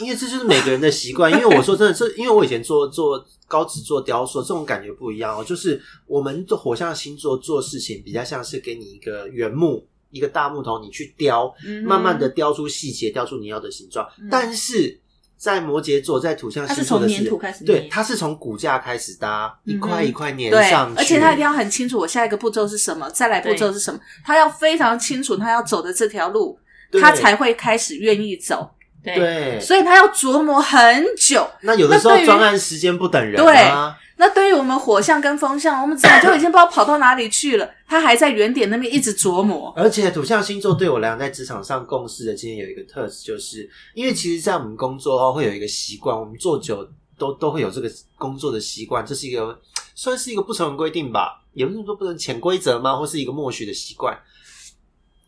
[0.00, 1.30] 因为这就是每个人的习惯。
[1.30, 5.44] 因为我说真的，这因为我以前做做高职做雕塑，这种感觉不一样哦。
[5.44, 9.86] 就是我们做火象星座做事情，比较像是给你一个原木。
[10.12, 14.04] 一个大木头，你去雕，嗯慢慢的雕出细节，雕出你要的形状。
[14.18, 14.98] 嗯但是
[15.36, 26.58] 在摩羯座，在土象它是星座的从粘土开始对，它是从骨架开始搭，一块一块粘上，去，而且他一定要很清楚我下一个步骤是什么，再来步骤是什么，他要非常清楚他要走的这条路，
[26.90, 28.68] 对他才会开始愿意走，
[29.02, 29.60] 对，对。
[29.60, 31.48] 所以他要琢磨很久。
[31.62, 39.72] 那有的时候专案时间不等人对啊，那对于我们火象跟风象，我们早就已经不知道跑到哪里去了，他还在原点那边一直琢磨。
[39.76, 46.86] 而且土象星座对我来讲，在职场上共事的经验有一个特质，就是因为其实，在我们工作后会有一个习惯，我们做久
[47.18, 49.58] 都都会有这个工作的习惯，这是一个
[49.94, 52.96] 算是一个不成文规定吧，也不是说不能潜规则吗？
[52.96, 54.18] 或是一个默许的习惯。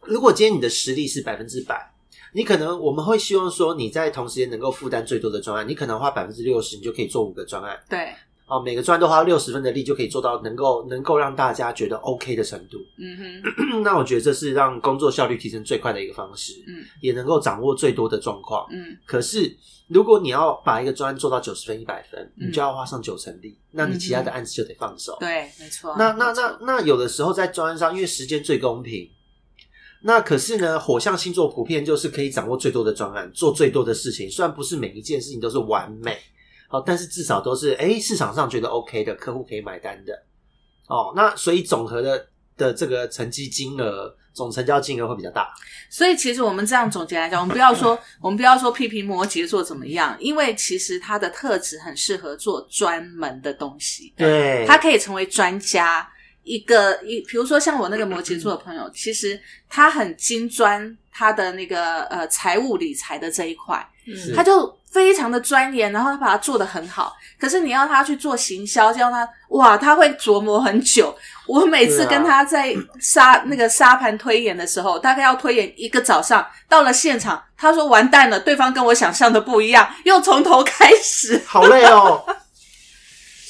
[0.05, 1.92] 如果今天你的实力是百分之百，
[2.33, 7.79] 你可能我们会希望说你在同时间能够负担最多的专案，你可能花百分之六十，你就可以做五个专案。
[7.89, 8.13] 对，
[8.47, 12.79] 哦，每个专案都花六十分的力，就可以做到能够能够让大家觉得 OK 的程度。
[12.99, 18.67] 嗯哼， 那我觉得这是让工作效率提升最快的一个方式，嗯也能够掌握最多的状况。
[18.71, 19.55] 嗯可是，
[19.89, 25.17] 如果你要把一个专案做到九十分、一百分，嗯你就要花上九成力，那你其他的案子就得放手。
[25.21, 25.95] 对，没错。
[25.99, 29.09] 那那那那有的时候在专案上，因为时间最公平，
[30.03, 34.31] 那可是呢，火象星座普遍就是可以掌握最多的专案，做最多的事情。
[34.31, 36.19] 虽然不是每一件事情都是完美，
[36.71, 40.13] 哦，但是至少都是诶市场上觉得 OK 的，客户可以买单的。
[40.89, 42.27] 哦，那所以总和的
[42.57, 45.49] 的这个成绩金额，总成交金额会比较大。
[45.89, 56.07] 所以其实我们这样总结来讲，我们不要说我们不要说批评摩羯座怎么样，因为其实他的特质很适合做专门的东西，对，他可以成为专家，
[56.43, 67.15] 一个一，比如说像我那个摩羯座的朋友，其实他很精专他的那个呃财务理财的这一块，是他就非常的钻研，然后他把它做得很好。
[67.39, 71.15] 可是你要他去做行销，叫他哇，他会琢磨很久。
[71.47, 81.41] 我每次跟他在沙那个沙盘推演的时候，大概要推演一个早上，到了现场，他说完蛋了，对方跟我想象的不一样，又从头开始。
[81.47, 82.25] 好累哦。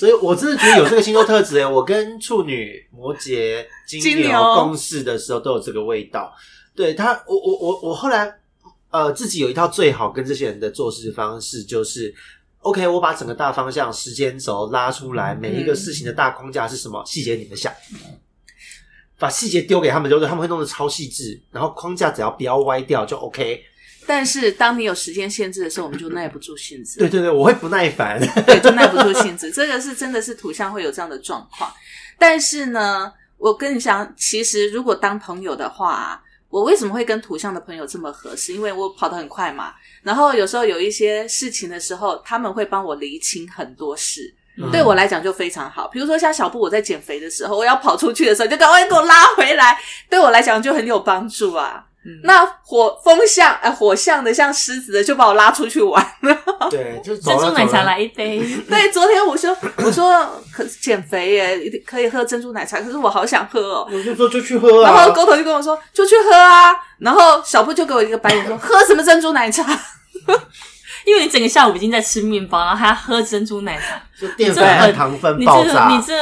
[0.02, 6.34] 所以我真的觉得有这个星座特质诶，我跟处女、摩羯、金牛金牛共事的时候都有这个味道。
[6.74, 8.28] 对他，我我我我后来
[8.90, 12.12] 呃自己有一套最好跟这些人的做事方式，就是。
[12.62, 17.72] OK，我把整个大方向、时间轴拉出来，每一个事情的大框架是什么，细节你们想，
[19.20, 23.62] 把细节丢给他们就是，他们会弄得超细致，然后框架只要不要歪掉就 OK。
[24.14, 26.98] 但是当你有时间限制的时候，我们就耐不住性子。
[27.00, 28.20] 对对对，我会不耐烦。
[28.44, 29.50] 对，就耐不住性子。
[29.50, 31.72] 这个是真的是土象会有这样的状况。
[32.18, 38.52] 但是呢，我跟你讲，其实如果当朋友的话，我为什么会跟土象的朋友这么合适？
[38.52, 44.34] 因为我跑得很快嘛，然后有时候有一些事情的时候，他们会帮我厘清很多事。
[44.58, 51.86] 嗯对我来讲就非常好，比如说像小布，我在减肥的时候，我要跑出去的时候，就赶快给我拉回来，对我来讲就很有帮助啊。
[52.04, 52.20] 嗯。
[52.24, 56.36] 那火风象呃火象的像狮子的就把我拉出去玩了，
[56.70, 58.38] 对， 就珍珠奶茶来一杯，
[58.68, 63.88] 对，昨天我说我说可减肥耶，可以喝珍珠奶茶，可是我好想喝哦。
[63.90, 65.12] 我就说就去喝然啊后。
[65.12, 69.62] 狗头就跟我说就去喝啊，然后小布就给我一个白眼说喝什么珍珠奶茶？
[71.04, 76.14] 因为你整个下午已经在吃面包，然后还要喝珍珠奶茶，就淀粉和糖分你这爆炸，你这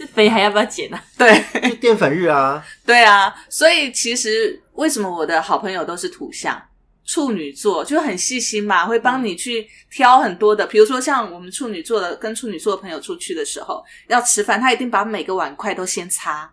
[0.00, 1.04] 这肥还要不要减啊？
[1.18, 6.58] 对 就淀粉日啊，对啊，所以其实为什么我的好朋友都是土象？
[7.04, 16.50] 处女座就很细心嘛，会帮你去挑很多的，比如说像我们处女座的跟处女座的朋友出去的时候要吃饭，他一定把每个碗筷都先擦，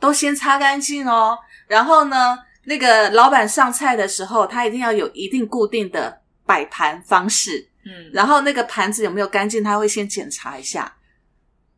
[0.00, 1.38] 都先擦干净哦。
[1.68, 10.92] 然后呢，那个老板上菜的时候，他一定要有一定固定的摆盘方式，嗯，然后那个盘子有没有干净，他会先检查一下。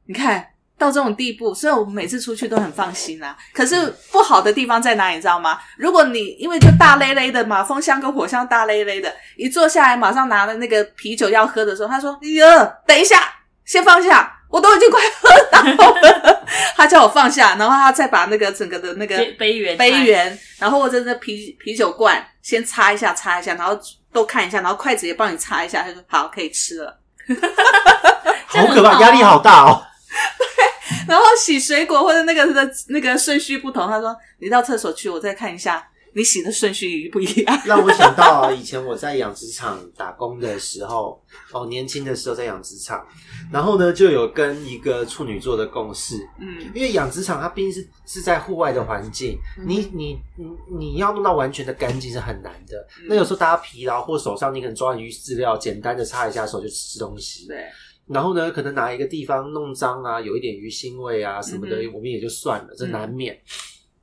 [0.06, 0.46] 你看
[0.78, 3.36] 到这种地步，所以我们每次出去都很放心啊。
[3.52, 5.58] 可是不好的地方在哪里，你知道吗？
[5.76, 13.22] 如果你因为就大勒勒的嘛，风箱跟火箱大勒勒的，一坐下来马上拿了那个啤酒要喝的时候，他说：“呀，等一下，
[13.64, 15.60] 先放下。”我都已经快喝到
[15.90, 16.46] 了，
[16.76, 23.76] 他叫我放下，然后他再把那个整个的那个杯杯圆杯圆，然后或者那啤啤酒罐，先擦一下，擦一下，然后
[24.12, 26.96] 都看一下，然后筷子也帮你擦一下，他说好，可以吃了。
[28.46, 29.82] 好可怕，压力好大哦。
[31.08, 37.60] 然后洗水果或者那个的那个顺序不同，他说你到厕所去，我再看一下你洗的顺序不一样。
[37.64, 43.06] 让我想到啊以前我在养殖场打工的时候，哦，年轻的时候在养殖场，
[43.52, 50.46] 然后呢就有跟一个处女座的共事，嗯因为养殖场它毕竟是是在户外的环境，你你你
[50.78, 52.86] 你要弄到完全的干净是很难的。
[53.08, 57.46] 那有时候大家疲劳或手上你可能抓鱼饲料，简单的擦一下手就吃东西。
[57.46, 57.66] 对，
[58.06, 63.38] 然后呢，可能哪一个地方弄脏啊，有一点鱼腥味啊什么的，嗯我们也就算了，这难免。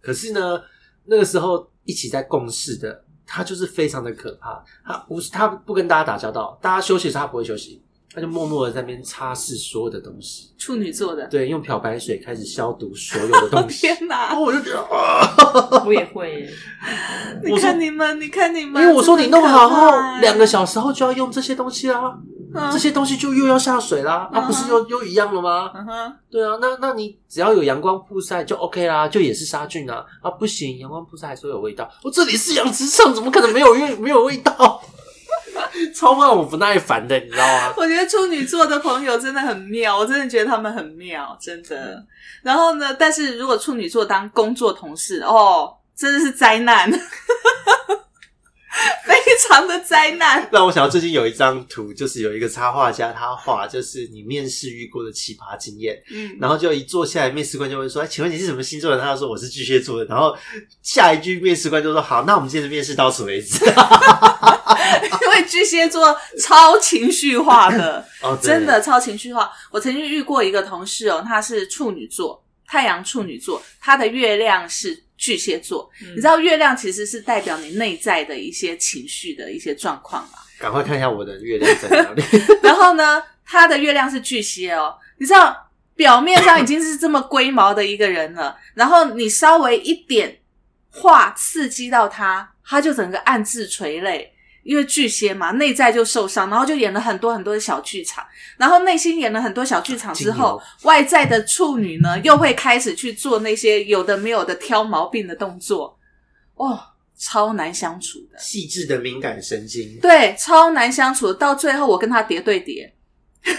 [0.01, 0.62] 可是呢，
[1.06, 4.64] 那个时候一起在共事的，他就是非常的可怕。
[4.86, 7.82] 他不是他不跟大家打交道，大家休息的时候他不会休息，
[8.14, 11.26] 他就默默的在那边擦拭所有的东西，处女座的。
[11.28, 13.82] 对，用漂白水开始消毒所有的东西。
[13.88, 14.36] 天然哪！
[14.36, 16.53] 后我就觉得啊，我也会耶，
[17.43, 19.91] 你看你们，你看你们因们，为我说你弄好后，
[20.22, 22.16] 两个，小时后就要用这些东西啦，
[22.53, 25.72] 嗯这些东西就又要下水啦，啊，不是又又一样了吗？
[25.74, 31.89] 嗯哼，对啊，那那你只要有阳光曝晒就 OK 啦，就也是杀菌啊啊，不行，阳光曝晒还是会有味道。
[32.03, 34.80] 我这里是养殖场，怎么可能没有味没有味道？
[35.95, 37.74] 超怕我不耐烦的，你知道吗？
[37.78, 42.03] 我觉得处女座的朋友真的很妙，我真的觉得他们很妙，真的。
[42.41, 46.91] 然后呢，但是如果处女座当工作同事，哦，真的是灾难，
[49.05, 49.15] 非
[49.47, 50.47] 常的灾难。
[50.51, 60.36] 让我想到最近有一张图，就是有一个插画家他画，就是你面试遇过的奇葩经验，嗯，然后就一坐下来，面试官就会说：“哎，请问你是什么星座的？”他就说：“我是巨蟹座的。”然后
[60.82, 63.63] 下一句面试官就说：“好，那我们今天的面试到此为止。
[63.65, 69.51] 因为巨蟹座超情绪化的，”哦，真的超情绪化。
[69.71, 75.89] 我曾经遇过一个同事哦，他是处女座，太阳处女座，他的月亮是巨蟹座。
[75.99, 80.39] 你知道月亮其实是代表你内在的一些情绪的一些状况嘛？
[80.59, 82.24] 赶快看一下我的月亮在哪里。
[82.64, 90.39] 然后呢，他的月亮是巨蟹哦，你知道表面上已经是这么龟毛的一个人了，然后你稍微一点
[90.89, 94.32] 话刺激到他，他就整个暗自垂泪。
[94.64, 98.26] 因为巨蟹嘛，内在就受伤，然后就演了很多很多的小剧场，
[98.57, 105.97] 然后内心演了很多小剧场之后，外在的处女呢又会开始去做那些有的没有的挑毛病的动作，
[106.55, 106.80] 哦，
[107.18, 111.34] 超难相处的，细致的敏感神经，对，超难相处。
[111.34, 112.93] 到最后我跟他叠对叠，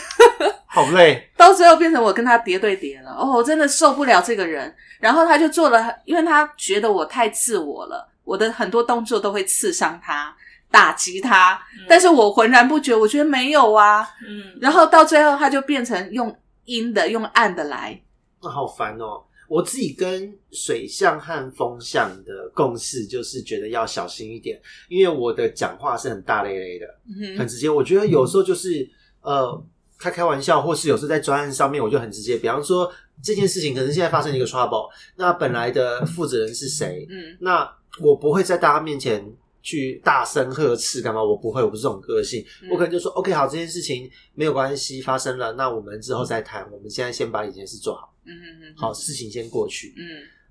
[0.67, 1.31] 好累。
[1.37, 4.75] 到最后变成我跟他叠对叠了，哦，我真的受不了这个人。
[4.99, 10.35] 然后他就做了，因为他觉得我太自我了，我的很多动作都会刺伤他。
[10.75, 11.57] 打击他，
[11.89, 14.03] 但是我浑然不觉，我觉得没有啊。
[14.29, 18.03] 嗯，然后到最后，他就变成用阴的、用暗的来。
[18.43, 19.23] 那好烦哦！
[19.47, 27.71] 我自己跟水象和风象的共识就是觉得要小心一点，因为我的讲话是很大咧咧的，嗯很直接。
[27.71, 29.65] 我觉得有时候就是呃
[29.97, 32.39] 开开玩笑，或是有时候在专案上面，我就很直接。
[32.39, 32.91] 比方说
[33.23, 37.07] 这件事情可能现在发生一个 trouble，那本来的负责人是谁？
[37.09, 37.71] 嗯那
[38.01, 39.25] 我不会在大家面前
[39.65, 41.21] 去大声呵斥干嘛？
[41.25, 42.45] 我不会，我不是这种个性。
[42.63, 46.71] 嗯我可能就说 OK，好，这件事情没有关系，发生了，那我们之后再谈。
[46.71, 49.95] 我们现在先把以前事做好，嗯嗯嗯，好，事情先过去。
[49.97, 50.05] 嗯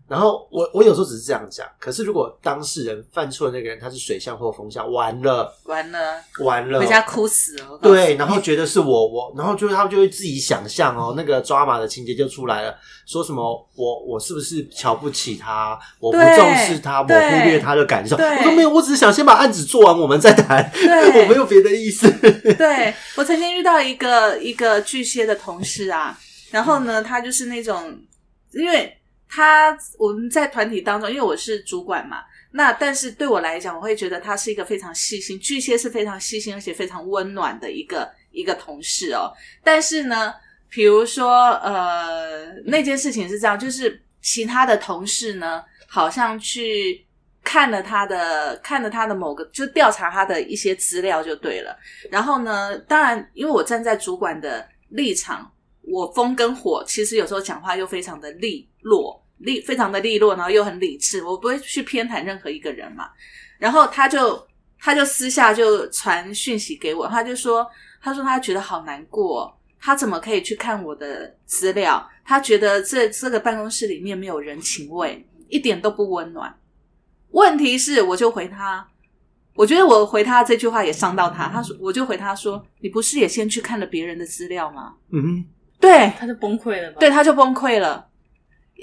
[0.07, 7.79] 然后我我有时候只是这样讲，可是如果当事人犯错的那个人他是水象或风象，完了完了，完了，回家哭死了。
[7.81, 12.75] 对，然后觉得是我我，然后就是他们就会自己想象哦，那个抓马的情节就出来了，
[13.07, 13.43] 说什么
[13.75, 18.17] 我我是不是瞧不起他，我不重视他，我忽略他的感受。
[18.17, 22.11] 我说没有，我只是想先把案子做完，我们再谈，对我没有别的意思。
[22.55, 26.19] 对我曾经遇到一个一个巨蟹的同事啊，
[26.51, 27.97] 然后呢，他就是那种，
[28.51, 28.95] 因为
[29.33, 32.17] 他我们在团体当中，因为我是主管嘛，
[32.51, 39.31] 那但是对我来讲，我会觉得他是一个非常细心，巨蟹是非常细心而且非常温暖的一个一个同事哦。
[39.63, 40.33] 但是呢，
[40.69, 47.05] 比如说呃，那件事情是这样，就是其他的同事呢，好像去。
[47.45, 51.77] 看了他的，看了他的某个，就调查他的一些资料就对了。
[52.09, 63.09] 然后呢，当然，因为我站在主管的立场，我风跟火，其实有时候讲话又非常的利落，利非常的利落，然后又很理智，我不会去偏袒任何一个人嘛。
[63.59, 64.45] 然后他就
[64.79, 67.65] 他就私下就传讯息给我，他就说，
[68.01, 72.09] 他说他觉得好难过，他怎么可以去看我的资料？
[72.25, 76.53] 他觉得这这个办公室里面没有人情味，一点都不温暖。
[77.31, 78.87] 问题是，我就回他，
[79.55, 81.47] 我觉得我回他这句话也伤到他。
[81.47, 85.43] 他说，我就回他说：“你不是也先去看了别人的资料吗嗯，？”
[85.79, 86.97] 对，他就崩溃了吧？
[86.99, 88.07] 对，，他就崩溃了，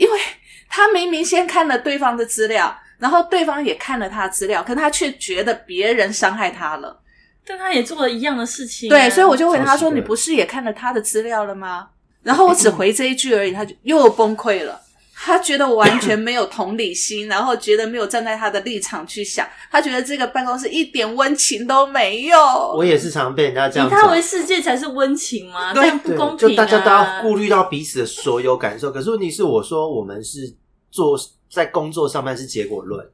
[0.01, 0.18] 因为
[0.66, 6.98] 他明明先看了对方的资料，然后对方也看了他的资料，可他却觉得别人伤害他了。
[7.46, 11.88] 但他也做了一样的事情啊、对，所以我就回他说：“超奇怪你不是也看了他的资料了吗？”
[12.22, 14.80] 然后我只回这一句而已，他就又崩溃了。
[15.23, 22.39] 他觉得我完全没有同理心， 然后觉得没有站在他的立场去想，他觉得这个办公室一点温情都没有。
[22.75, 24.21] 我也是常被人家这样以他为。
[24.31, 25.75] 世界才是温情吗？
[25.75, 28.93] 对这样不对，公平、啊、就大家都要顾虑到彼此的所有感受。
[28.93, 30.55] 可是问题是，我说我们是
[30.91, 31.18] 做
[31.51, 33.05] 在工作上面是结果论，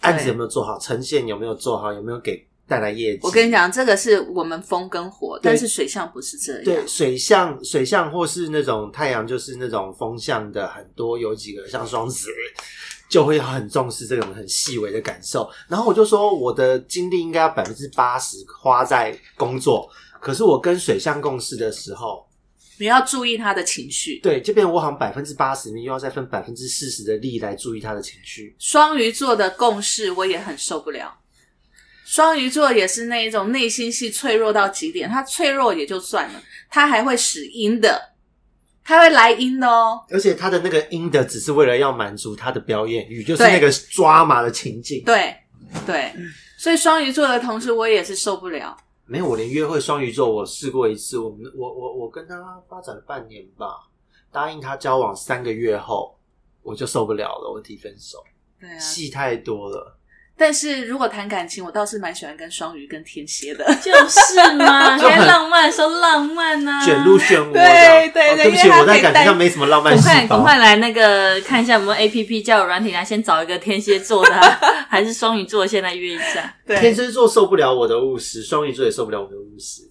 [0.00, 3.20] 案子有没有做好，呈现有没有做好，有没有给带来业绩？
[3.22, 6.64] 我跟你讲，这个是我们风跟火，但是水象不是这样。
[6.64, 12.28] 对，水象、水象或是那种太阳，就是那种风象的很多，有几个像双子，
[13.08, 15.50] 就会很重视这种很细微的感受。
[15.68, 19.88] 然后我就说，我的精力应该要百分之八十花在工作，
[20.20, 22.26] 可是我跟水象共事的时候，
[22.78, 24.18] 你要注意他的情绪。
[24.20, 28.56] 对，这边我好像百分之八十你又要再分百分之四十的力来注意他的情绪。
[28.58, 31.20] 双鱼座的共事我也很受不了。
[32.04, 38.12] 双鱼座也是那一种内心戏脆弱到极点，他脆弱也就算了，他还会使阴的，
[38.84, 40.04] 他会来阴的哦。
[40.10, 45.02] 而且他的那个阴的，只是为了要满足他的表演欲，就是那个抓马的情境。
[45.04, 45.34] 对
[45.86, 46.12] 对，
[46.58, 48.76] 所以双鱼座的同事我也是受不了。
[49.06, 52.36] 没有，我连约会双鱼座我试过一次，我们我我我跟他
[52.68, 53.76] 发展了半年吧，
[54.30, 56.18] 答应他交往三个月后，
[56.62, 58.22] 我就受不了了，我提分手，
[58.60, 59.98] 对啊，戏太多了。
[60.36, 63.64] 但是如果谈感情，我倒是蛮喜欢跟双鱼跟天蝎的。
[63.80, 70.36] 就是嘛， 该浪漫的时候浪漫呐、啊，卷入漩涡，对对对哦对不起，我在感情上没什么浪漫赶快细胞。
[70.36, 74.58] 赶快来那个看一下有没有 A P P 交友软体来，先找一个天蝎座的啊、
[74.90, 76.54] 还是双鱼座的，现在约一下。
[76.66, 79.82] 对天，蝎座受不了我的务实，双鱼座也受不了我的务实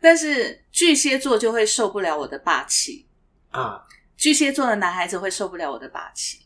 [0.00, 3.06] 但是巨蟹座就会受不了我的霸气，
[3.50, 3.82] 啊。
[4.16, 6.38] 巨蟹座的男孩子会受不了我的霸气。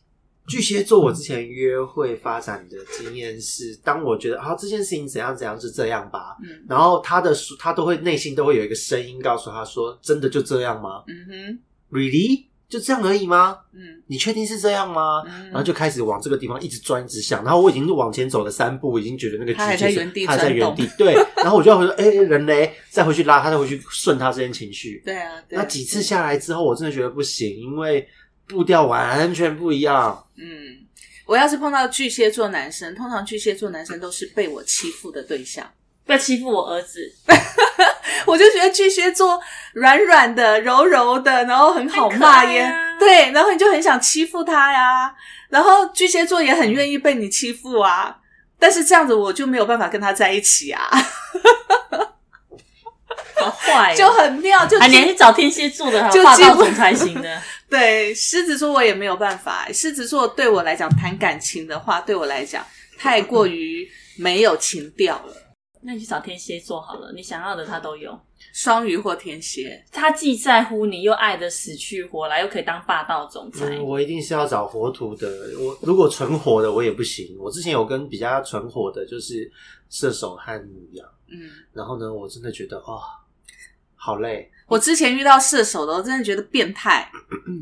[0.47, 11.59] 巨蟹座，我之前约会发展的经验是，当我觉得啊这件事情怎样怎样是这样吧，嗯然后他的他都会内心都会有一个声音告诉他说：“真的就这样吗嗯哼
[11.97, 12.45] ，？Really？
[12.69, 13.59] 就这样而已吗？
[13.73, 15.23] 嗯你确定是这样吗？
[15.25, 17.41] 嗯然后就开始往这个地方一直钻，一直想。
[17.43, 20.85] 然后我已经往前走了三步，已经觉得那个他还局限是在原地他还在原地。
[20.97, 25.01] 对，然后我就要回说，哎、人嘞，再回去拉他，再回去顺他这些情绪。
[25.05, 28.05] 对啊，对那几次下来之后，我真的觉得不行，因为
[28.47, 30.25] 步调完全不一样。
[30.37, 30.77] 嗯，
[31.25, 35.69] 我要是碰到巨蟹座男生，通常巨蟹座男生都是被我欺负的对象。
[36.05, 36.99] 不要欺负我儿子，
[38.25, 39.37] 我就觉得巨蟹座
[39.73, 45.13] 软软的、柔柔的，然后很好骂也、很可爱啊对，然后你就很想欺负他呀。
[45.49, 48.17] 然后巨蟹座也很愿意被你欺负啊，
[48.57, 50.89] 但是这样子我就没有办法跟他在一起啊，
[53.35, 54.65] 好坏、哦， 就很妙。
[54.65, 57.41] 就啊，你还是找天蝎座的，还就基本有霸道总裁型的。
[57.69, 62.65] 对狮子座我也没有办法，狮子座对我来讲谈感情的话，对我来讲
[62.97, 63.87] 太过于
[64.17, 65.33] 没有情调了。
[65.81, 68.19] 那你去找天蝎座好了，你想要的他都有。
[68.53, 73.65] 双鱼或天蝎，他既在乎你，又爱的死去活来，又可以当霸道总裁。
[73.69, 75.27] 嗯，我一定是要找火土的。
[75.59, 77.35] 我如果纯火的，我也不行。
[77.39, 79.51] 我之前有跟比较纯火的，就是
[79.89, 81.07] 射手和母羊。
[81.27, 82.99] 嗯，然后呢，我真的觉得哦，
[83.95, 84.51] 好累。
[84.67, 87.09] 我之前遇到射手的，我真的觉得变态，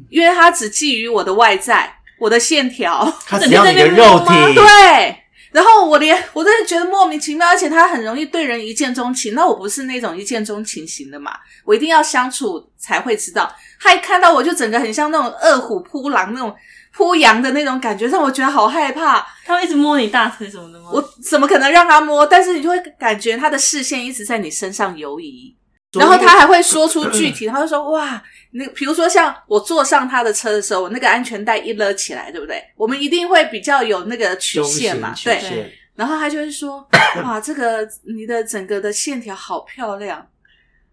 [0.09, 5.21] 因为他只觊觎我的外在，我的线条，他只要你的肉整天在那边摸体，对。
[5.51, 9.33] 然后我连我真的觉得莫名其妙，而且他很容易对人一见钟情。
[9.33, 11.31] 那我不是那种一见钟情型的嘛，
[11.63, 13.49] 我一定要相处才会知道。
[13.79, 16.53] 他一看到我就整个很像那种饿虎扑狼那种
[16.91, 19.25] 扑羊的那种感觉，让我觉得好害怕。
[19.45, 20.89] 他会一直摸你大腿什么的吗？
[20.91, 22.25] 我怎么可能让他摸？
[22.25, 25.55] 但是你就会感觉他的视线一直在你身上游移。
[25.99, 28.21] 然后他还会说出具 体，他会说：“哇，
[28.51, 32.63] 那个比如说像我坐上他的车的时候，我那个安全带一勒起来，对不对？
[32.75, 35.73] 我们一定会比较有那个曲胸线嘛，对。
[35.95, 36.85] 然后他就会说：
[37.23, 40.27] 哇，这个你的整个的线条好漂亮，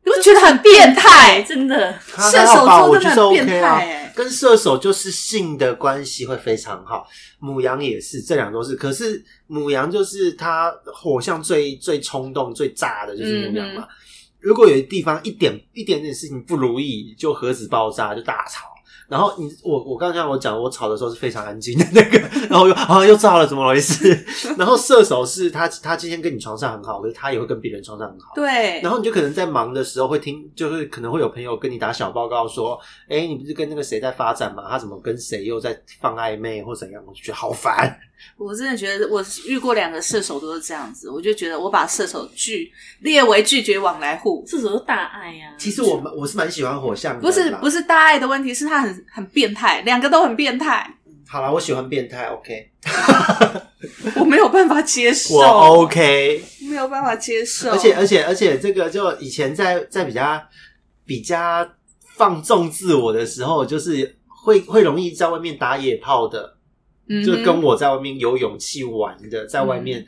[0.05, 1.43] 你会觉得很变态。
[1.43, 1.93] 真的。
[2.17, 4.13] 射手座真的我觉得很变 OK 啊态欸。
[4.15, 7.07] 跟射手就是性的关系会非常好，
[7.39, 8.77] 母羊也是，这两个都是。
[8.77, 13.89] 可是母羊就是他火象最最冲动、最炸的就是母羊嗯嘛。
[14.43, 18.72] 如果有地方一点一点点事情不如意，就核子爆炸，就大吵。
[19.09, 24.25] 然后你我我刚刚我讲，我吵的时候是非常安静的那个，然后又啊又炸了，怎么回事？
[24.57, 28.33] 然后射手是他他今天跟你床上很好，可是他也会跟别人床上很好。
[28.35, 32.79] 对，然后你就可能在忙的时候会听，就是可能会有朋友跟你打小报告说，
[33.09, 34.65] 哎，你不是跟那个谁在发展吗？
[34.69, 37.03] 他怎么跟谁又在放暧昧或怎样？
[37.07, 37.95] 我就觉得好烦。
[38.39, 44.45] 我真的觉得我遇过两个射手都是这样子，我就觉得我把射手拒列为拒绝往来户。
[44.47, 50.95] 射手都大爱呀、其实我蛮我是蛮喜欢火象的，不是不是大爱的问题，是他很很变态，两个都很变态，
[51.27, 52.71] 好了，我喜欢变态，OK，
[54.21, 56.43] 我没有办法接受，我 OK。
[56.69, 60.43] 没有办法接受，而且而且而且这个就以前在在比较
[61.05, 61.69] 比较
[62.17, 66.57] 放纵自我的时候，就是会会容易在外面打野炮的，
[67.27, 70.07] 就跟我在外面有勇气玩的，在外面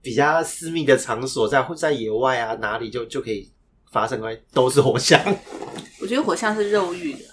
[0.00, 3.50] 比较私密的场所，在在野外啊哪里就就可以
[3.90, 5.20] 发生关系，都是火象，
[6.00, 7.24] 我觉得火象是肉欲的，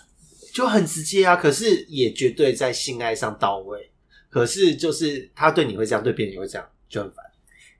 [0.57, 1.35] 就很直接啊。
[1.35, 3.91] 可是也绝对在性爱上到位。
[4.29, 7.25] 可是就是他对你会这样，对别人也会这样，就很烦。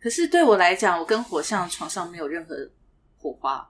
[0.02, 2.56] 可是对我来讲，我跟火象床上没有任何
[3.18, 3.68] 火花，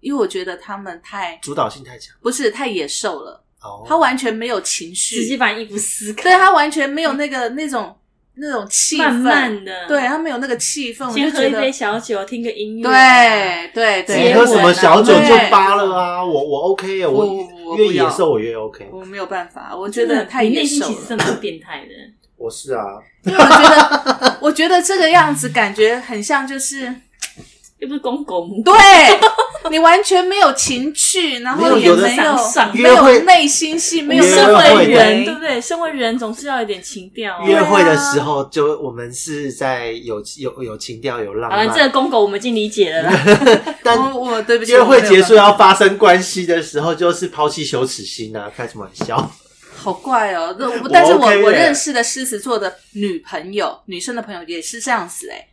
[0.00, 3.84] 因为我觉得他们太主导性太强不是太野兽了，哦。
[3.86, 7.94] 他完全没有情绪直接，把衣服撕开，对他完全没有那个那种
[8.36, 16.24] 那种气氛，慢慢的，对，他没有那个气氛，先喝一杯小酒，听个音乐啊、对对你对，接吻喝什么小酒就对扒了啊！
[16.24, 17.46] 我我 OK 啊，我
[17.76, 18.88] 越野兽我越 OK。
[18.92, 20.94] 我没有办法，我觉得太野你内心兽了。
[20.94, 21.92] 其实真的蛮变态的。
[22.36, 22.84] 我是啊，
[23.22, 26.92] 因为我觉得， 我觉得这个样子感觉很像，就是
[27.84, 28.80] 又不是公狗母狗，对
[29.70, 35.60] 你完全没有情趣，然后也没有没有内心戏，没有约身为人，为对不对？
[35.60, 37.44] 身为人总是要有点情调、哦。
[37.46, 43.34] 约会的时候就我们是在有有有情调有浪好了，漫，这个公狗我们已经理解了啦。
[43.84, 48.50] 但 我我对不起，约会结束要发生关系的时候，就是抛弃羞耻心啊！
[48.56, 49.30] 开什么玩笑？
[49.76, 50.56] 好怪哦。
[50.58, 55.46] 那但是我 OK 我认识的狮子座的女朋友，女生的朋友也是这样子哎。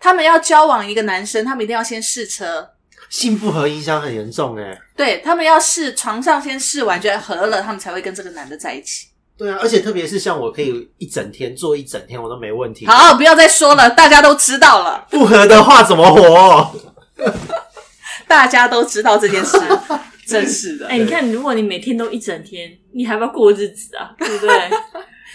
[0.00, 2.70] 他们要交往一个男生，他们一定要先试车，
[3.08, 4.78] 性不合影响很严重哎。
[4.96, 9.08] 对他们要试床上先试完，觉得合了，他们才会跟这个男的在一起。
[9.36, 12.86] 对啊，而且特别是像我可以一整天做一整天，我都没问题。
[12.86, 15.06] 好，不要再说了，大家都知道了。
[15.10, 16.74] 不合的话怎么活？
[18.26, 19.58] 大家都知道这件事，
[20.26, 20.88] 真是的。
[20.88, 24.10] 哎、你看，如果你每天都一整天，你还要不要过日子啊？
[24.18, 24.56] 对不对？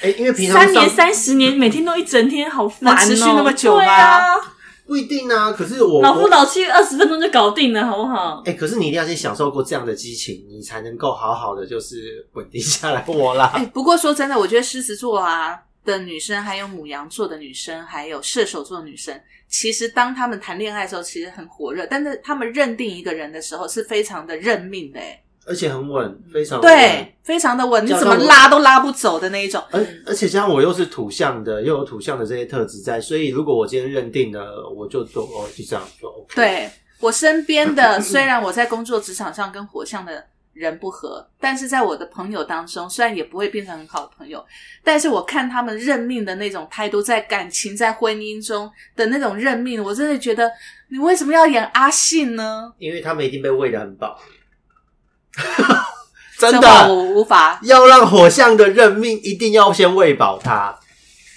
[0.02, 2.96] 哎，因为平常三年、三十年，每天都一整天，好烦哦！
[2.98, 4.36] 能持续那么久吗对啊，
[4.94, 5.52] 不一定啊。
[5.52, 8.44] 可是我老夫老妻二十分钟就搞定了，好不好？
[8.46, 13.04] 哎、可是你一定要先享受过这样的激情，你才能够好好的就是稳定下来。
[13.10, 29.62] 我啦，哎，不过说真的，我觉得狮子座啊的女生，还有母羊座的女生，还有射手座的女生，其实当他们谈恋爱的时候，其实很火热，但是他们认定一个人的时候，是非常的认命的，哎，而且很稳，非常稳对，非常的稳，你怎么拉都拉不走的那一种。
[29.72, 36.70] 而而且加上我又是土象的，又有土象的这些特质在，所以如果我今天认定了，我就做哦，就这样做 OK。，对
[37.00, 44.42] 我身边的， 虽然我在工作职场上跟火象的人不合，但是在我的朋友当中，虽然也不会变成很好的朋友，
[44.84, 50.50] 但是我看他们认命的那种态度，在感情、在婚姻中的那种认命，我真的觉得，
[50.90, 52.72] 你为什么要演阿信呢？
[52.78, 54.18] 因为他们一定被喂的很饱，
[56.38, 57.60] 真的我无法。
[57.64, 60.78] 要让火象的任命，一定要先喂饱他，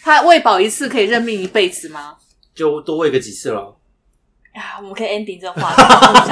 [0.02, 2.14] 他喂饱一次可以任命一辈子吗？
[2.54, 3.78] 就多喂个几次咯。
[4.54, 5.82] 啊，我们可以 ending 这个话题，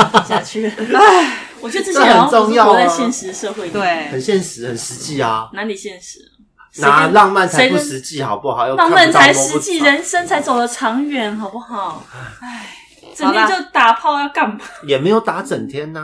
[0.01, 0.73] 我不下去了。
[0.99, 5.51] 唉，我觉得这些好像不是活在现实社会里，，对很，现实，很实际啊。
[5.53, 6.21] 哪里现实？
[6.79, 8.67] 哪浪漫才不实际，好不好？
[8.75, 12.03] 浪漫才实际，人生才走得长远，好不好？
[12.41, 12.75] 唉，
[13.15, 14.59] 整天就打炮要干嘛？
[14.89, 16.01] 也没有打整天呐、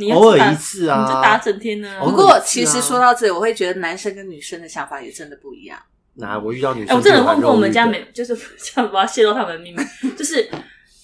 [0.00, 1.06] 你要偶打尔一次啊。
[1.06, 2.00] 你就打整天呢？
[2.00, 5.78] 不过其实说到这里，我会觉得男生跟女生的想法也真的不一样。
[6.14, 9.78] 那我遇到女哎、生，我真的问过我们家没每，就是 这样，我要泄露他们的秘密，
[10.18, 10.50] 就是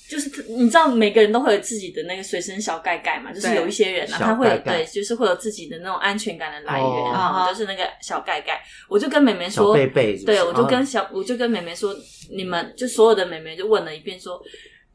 [0.09, 8.61] 就是你知道每个人都会有自己的那个随身小盖盖嘛，就是有一些人啊，他会对，就是会有自己的那种安全感的来源，就是那个小盖盖。
[8.89, 11.95] 我就跟妹妹说，贝贝是是，对，我就跟啊小，我就跟妹妹说，
[12.35, 14.43] 你们就所有的妹妹就问了一遍说。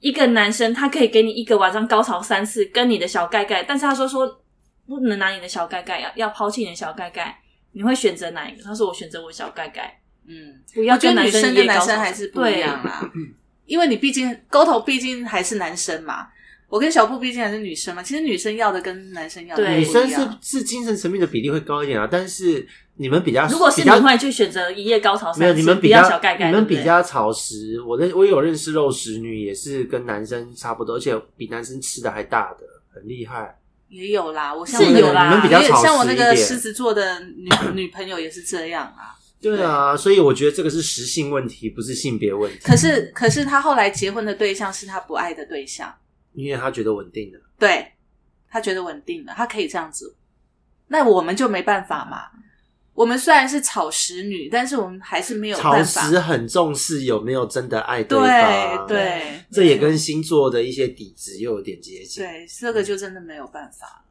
[0.01, 4.27] 一个男生他可以给你一个晚上高潮三次，跟你的小盖盖，但是他说说
[4.87, 7.39] 不能拿你的小盖盖，要要抛弃你的小盖盖，
[7.71, 8.63] 你会选择哪一个？
[8.63, 13.11] 他说我选择我的小盖盖，嗯，不要我觉得跟男女生跟男生还是不一样对啦，
[13.65, 16.27] 因为你毕竟沟头毕竟还是男生嘛，
[16.71, 18.01] 我跟小布毕竟还是女生嘛。
[18.01, 22.65] 其实女生要的跟男生要的对女生不一样是是精神层面的比例会高一点啊，但是
[22.95, 27.81] 你们比较，如果是你会去选择一夜高潮，没有你们不比较要小盖盖，你们对不对比较草食。
[27.81, 32.65] 我认我有认识肉食女，也是跟男生差不多，而且比男生吃的还大的，
[32.95, 33.57] 很厉害。
[33.89, 34.55] 也有啦。
[34.55, 39.19] 我像我那个是有啦你们比较也草像我那个食一点狮子座的女女朋友也是这样啊。
[39.41, 42.59] 对啊，所以我觉得这个是实性问题，不是性别问题。
[42.63, 45.91] 可是可是他后来结婚的对象是他不爱的对象，
[46.33, 47.91] 因为他觉得稳定了，对
[48.49, 50.15] 他觉得稳定了，他可以这样子。
[50.87, 52.41] 那我们就没办法嘛。
[52.93, 56.01] 我们虽然是草食女，但是我们还是没有草办法。
[56.01, 62.21] 食很重视有没有真的爱对方，，对这也跟星座的一些底子又有点接近。
[62.21, 64.10] 对，这个就真的没有办法对，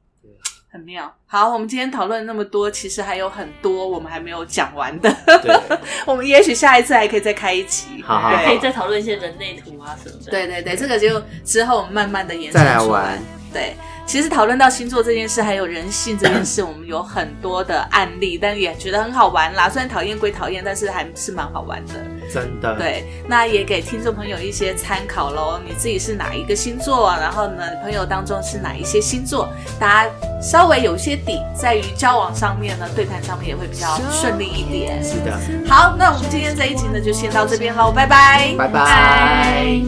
[0.72, 1.12] 很妙。
[1.26, 5.14] 好，我们今天讨论那么多，其实还有很多我们还没有讲完的。
[5.26, 8.02] 对， 我们也许下一次还可以再开一集。
[8.02, 10.30] 好好可以再讨论一些人类图啊什么的。
[10.30, 13.18] 对对对，这个就之后我们慢慢的延伸再来玩。
[13.52, 13.74] 对，
[14.06, 19.68] 其实讨论到星座这件事，还有人性这件事，我们有很多的案例，但也觉得很好玩啦。
[19.68, 21.94] 虽然讨厌归讨厌，但是还是蛮好玩的。
[22.32, 25.58] 真的，对，那也给听众朋友一些参考喽。
[25.66, 27.14] 你自己是哪一个星座？
[27.20, 29.48] 然后呢，朋友当中是哪一些星座？
[29.78, 30.10] 大家
[30.40, 35.02] 稍微有一些底，在于交往上面呢，对谈上面也会比较顺利一点。
[35.02, 39.80] 是的，好，那我们今天这一集呢，就先到这边喽，拜拜，拜拜。